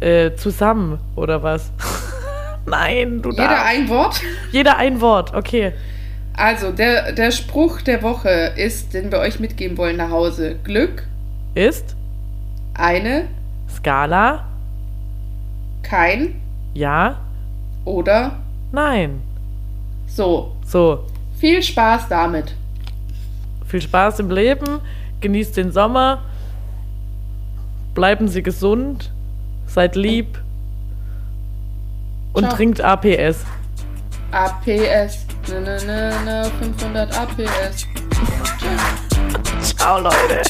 [0.00, 1.70] Äh, zusammen, oder was?
[2.66, 3.66] Nein, du Jeder darfst.
[3.66, 4.20] ein Wort?
[4.52, 5.72] Jeder ein Wort, okay.
[6.36, 10.56] Also, der, der Spruch der Woche ist, den wir euch mitgeben wollen nach Hause.
[10.64, 11.04] Glück
[11.54, 11.96] ist
[12.74, 13.24] eine
[13.68, 14.46] Skala
[15.82, 16.40] kein
[16.72, 17.16] Ja
[17.84, 18.38] oder
[18.72, 19.20] Nein.
[20.14, 20.52] So.
[20.66, 21.06] So.
[21.38, 22.54] Viel Spaß damit.
[23.66, 24.80] Viel Spaß im Leben.
[25.20, 26.22] Genießt den Sommer.
[27.94, 29.10] Bleiben Sie gesund.
[29.66, 30.38] Seid lieb.
[32.32, 32.56] Und Ciao.
[32.56, 33.44] trinkt APS.
[34.32, 35.26] APS.
[35.48, 37.86] Ne, ne, ne, ne, 500 APS.
[39.76, 40.42] Ciao, Leute.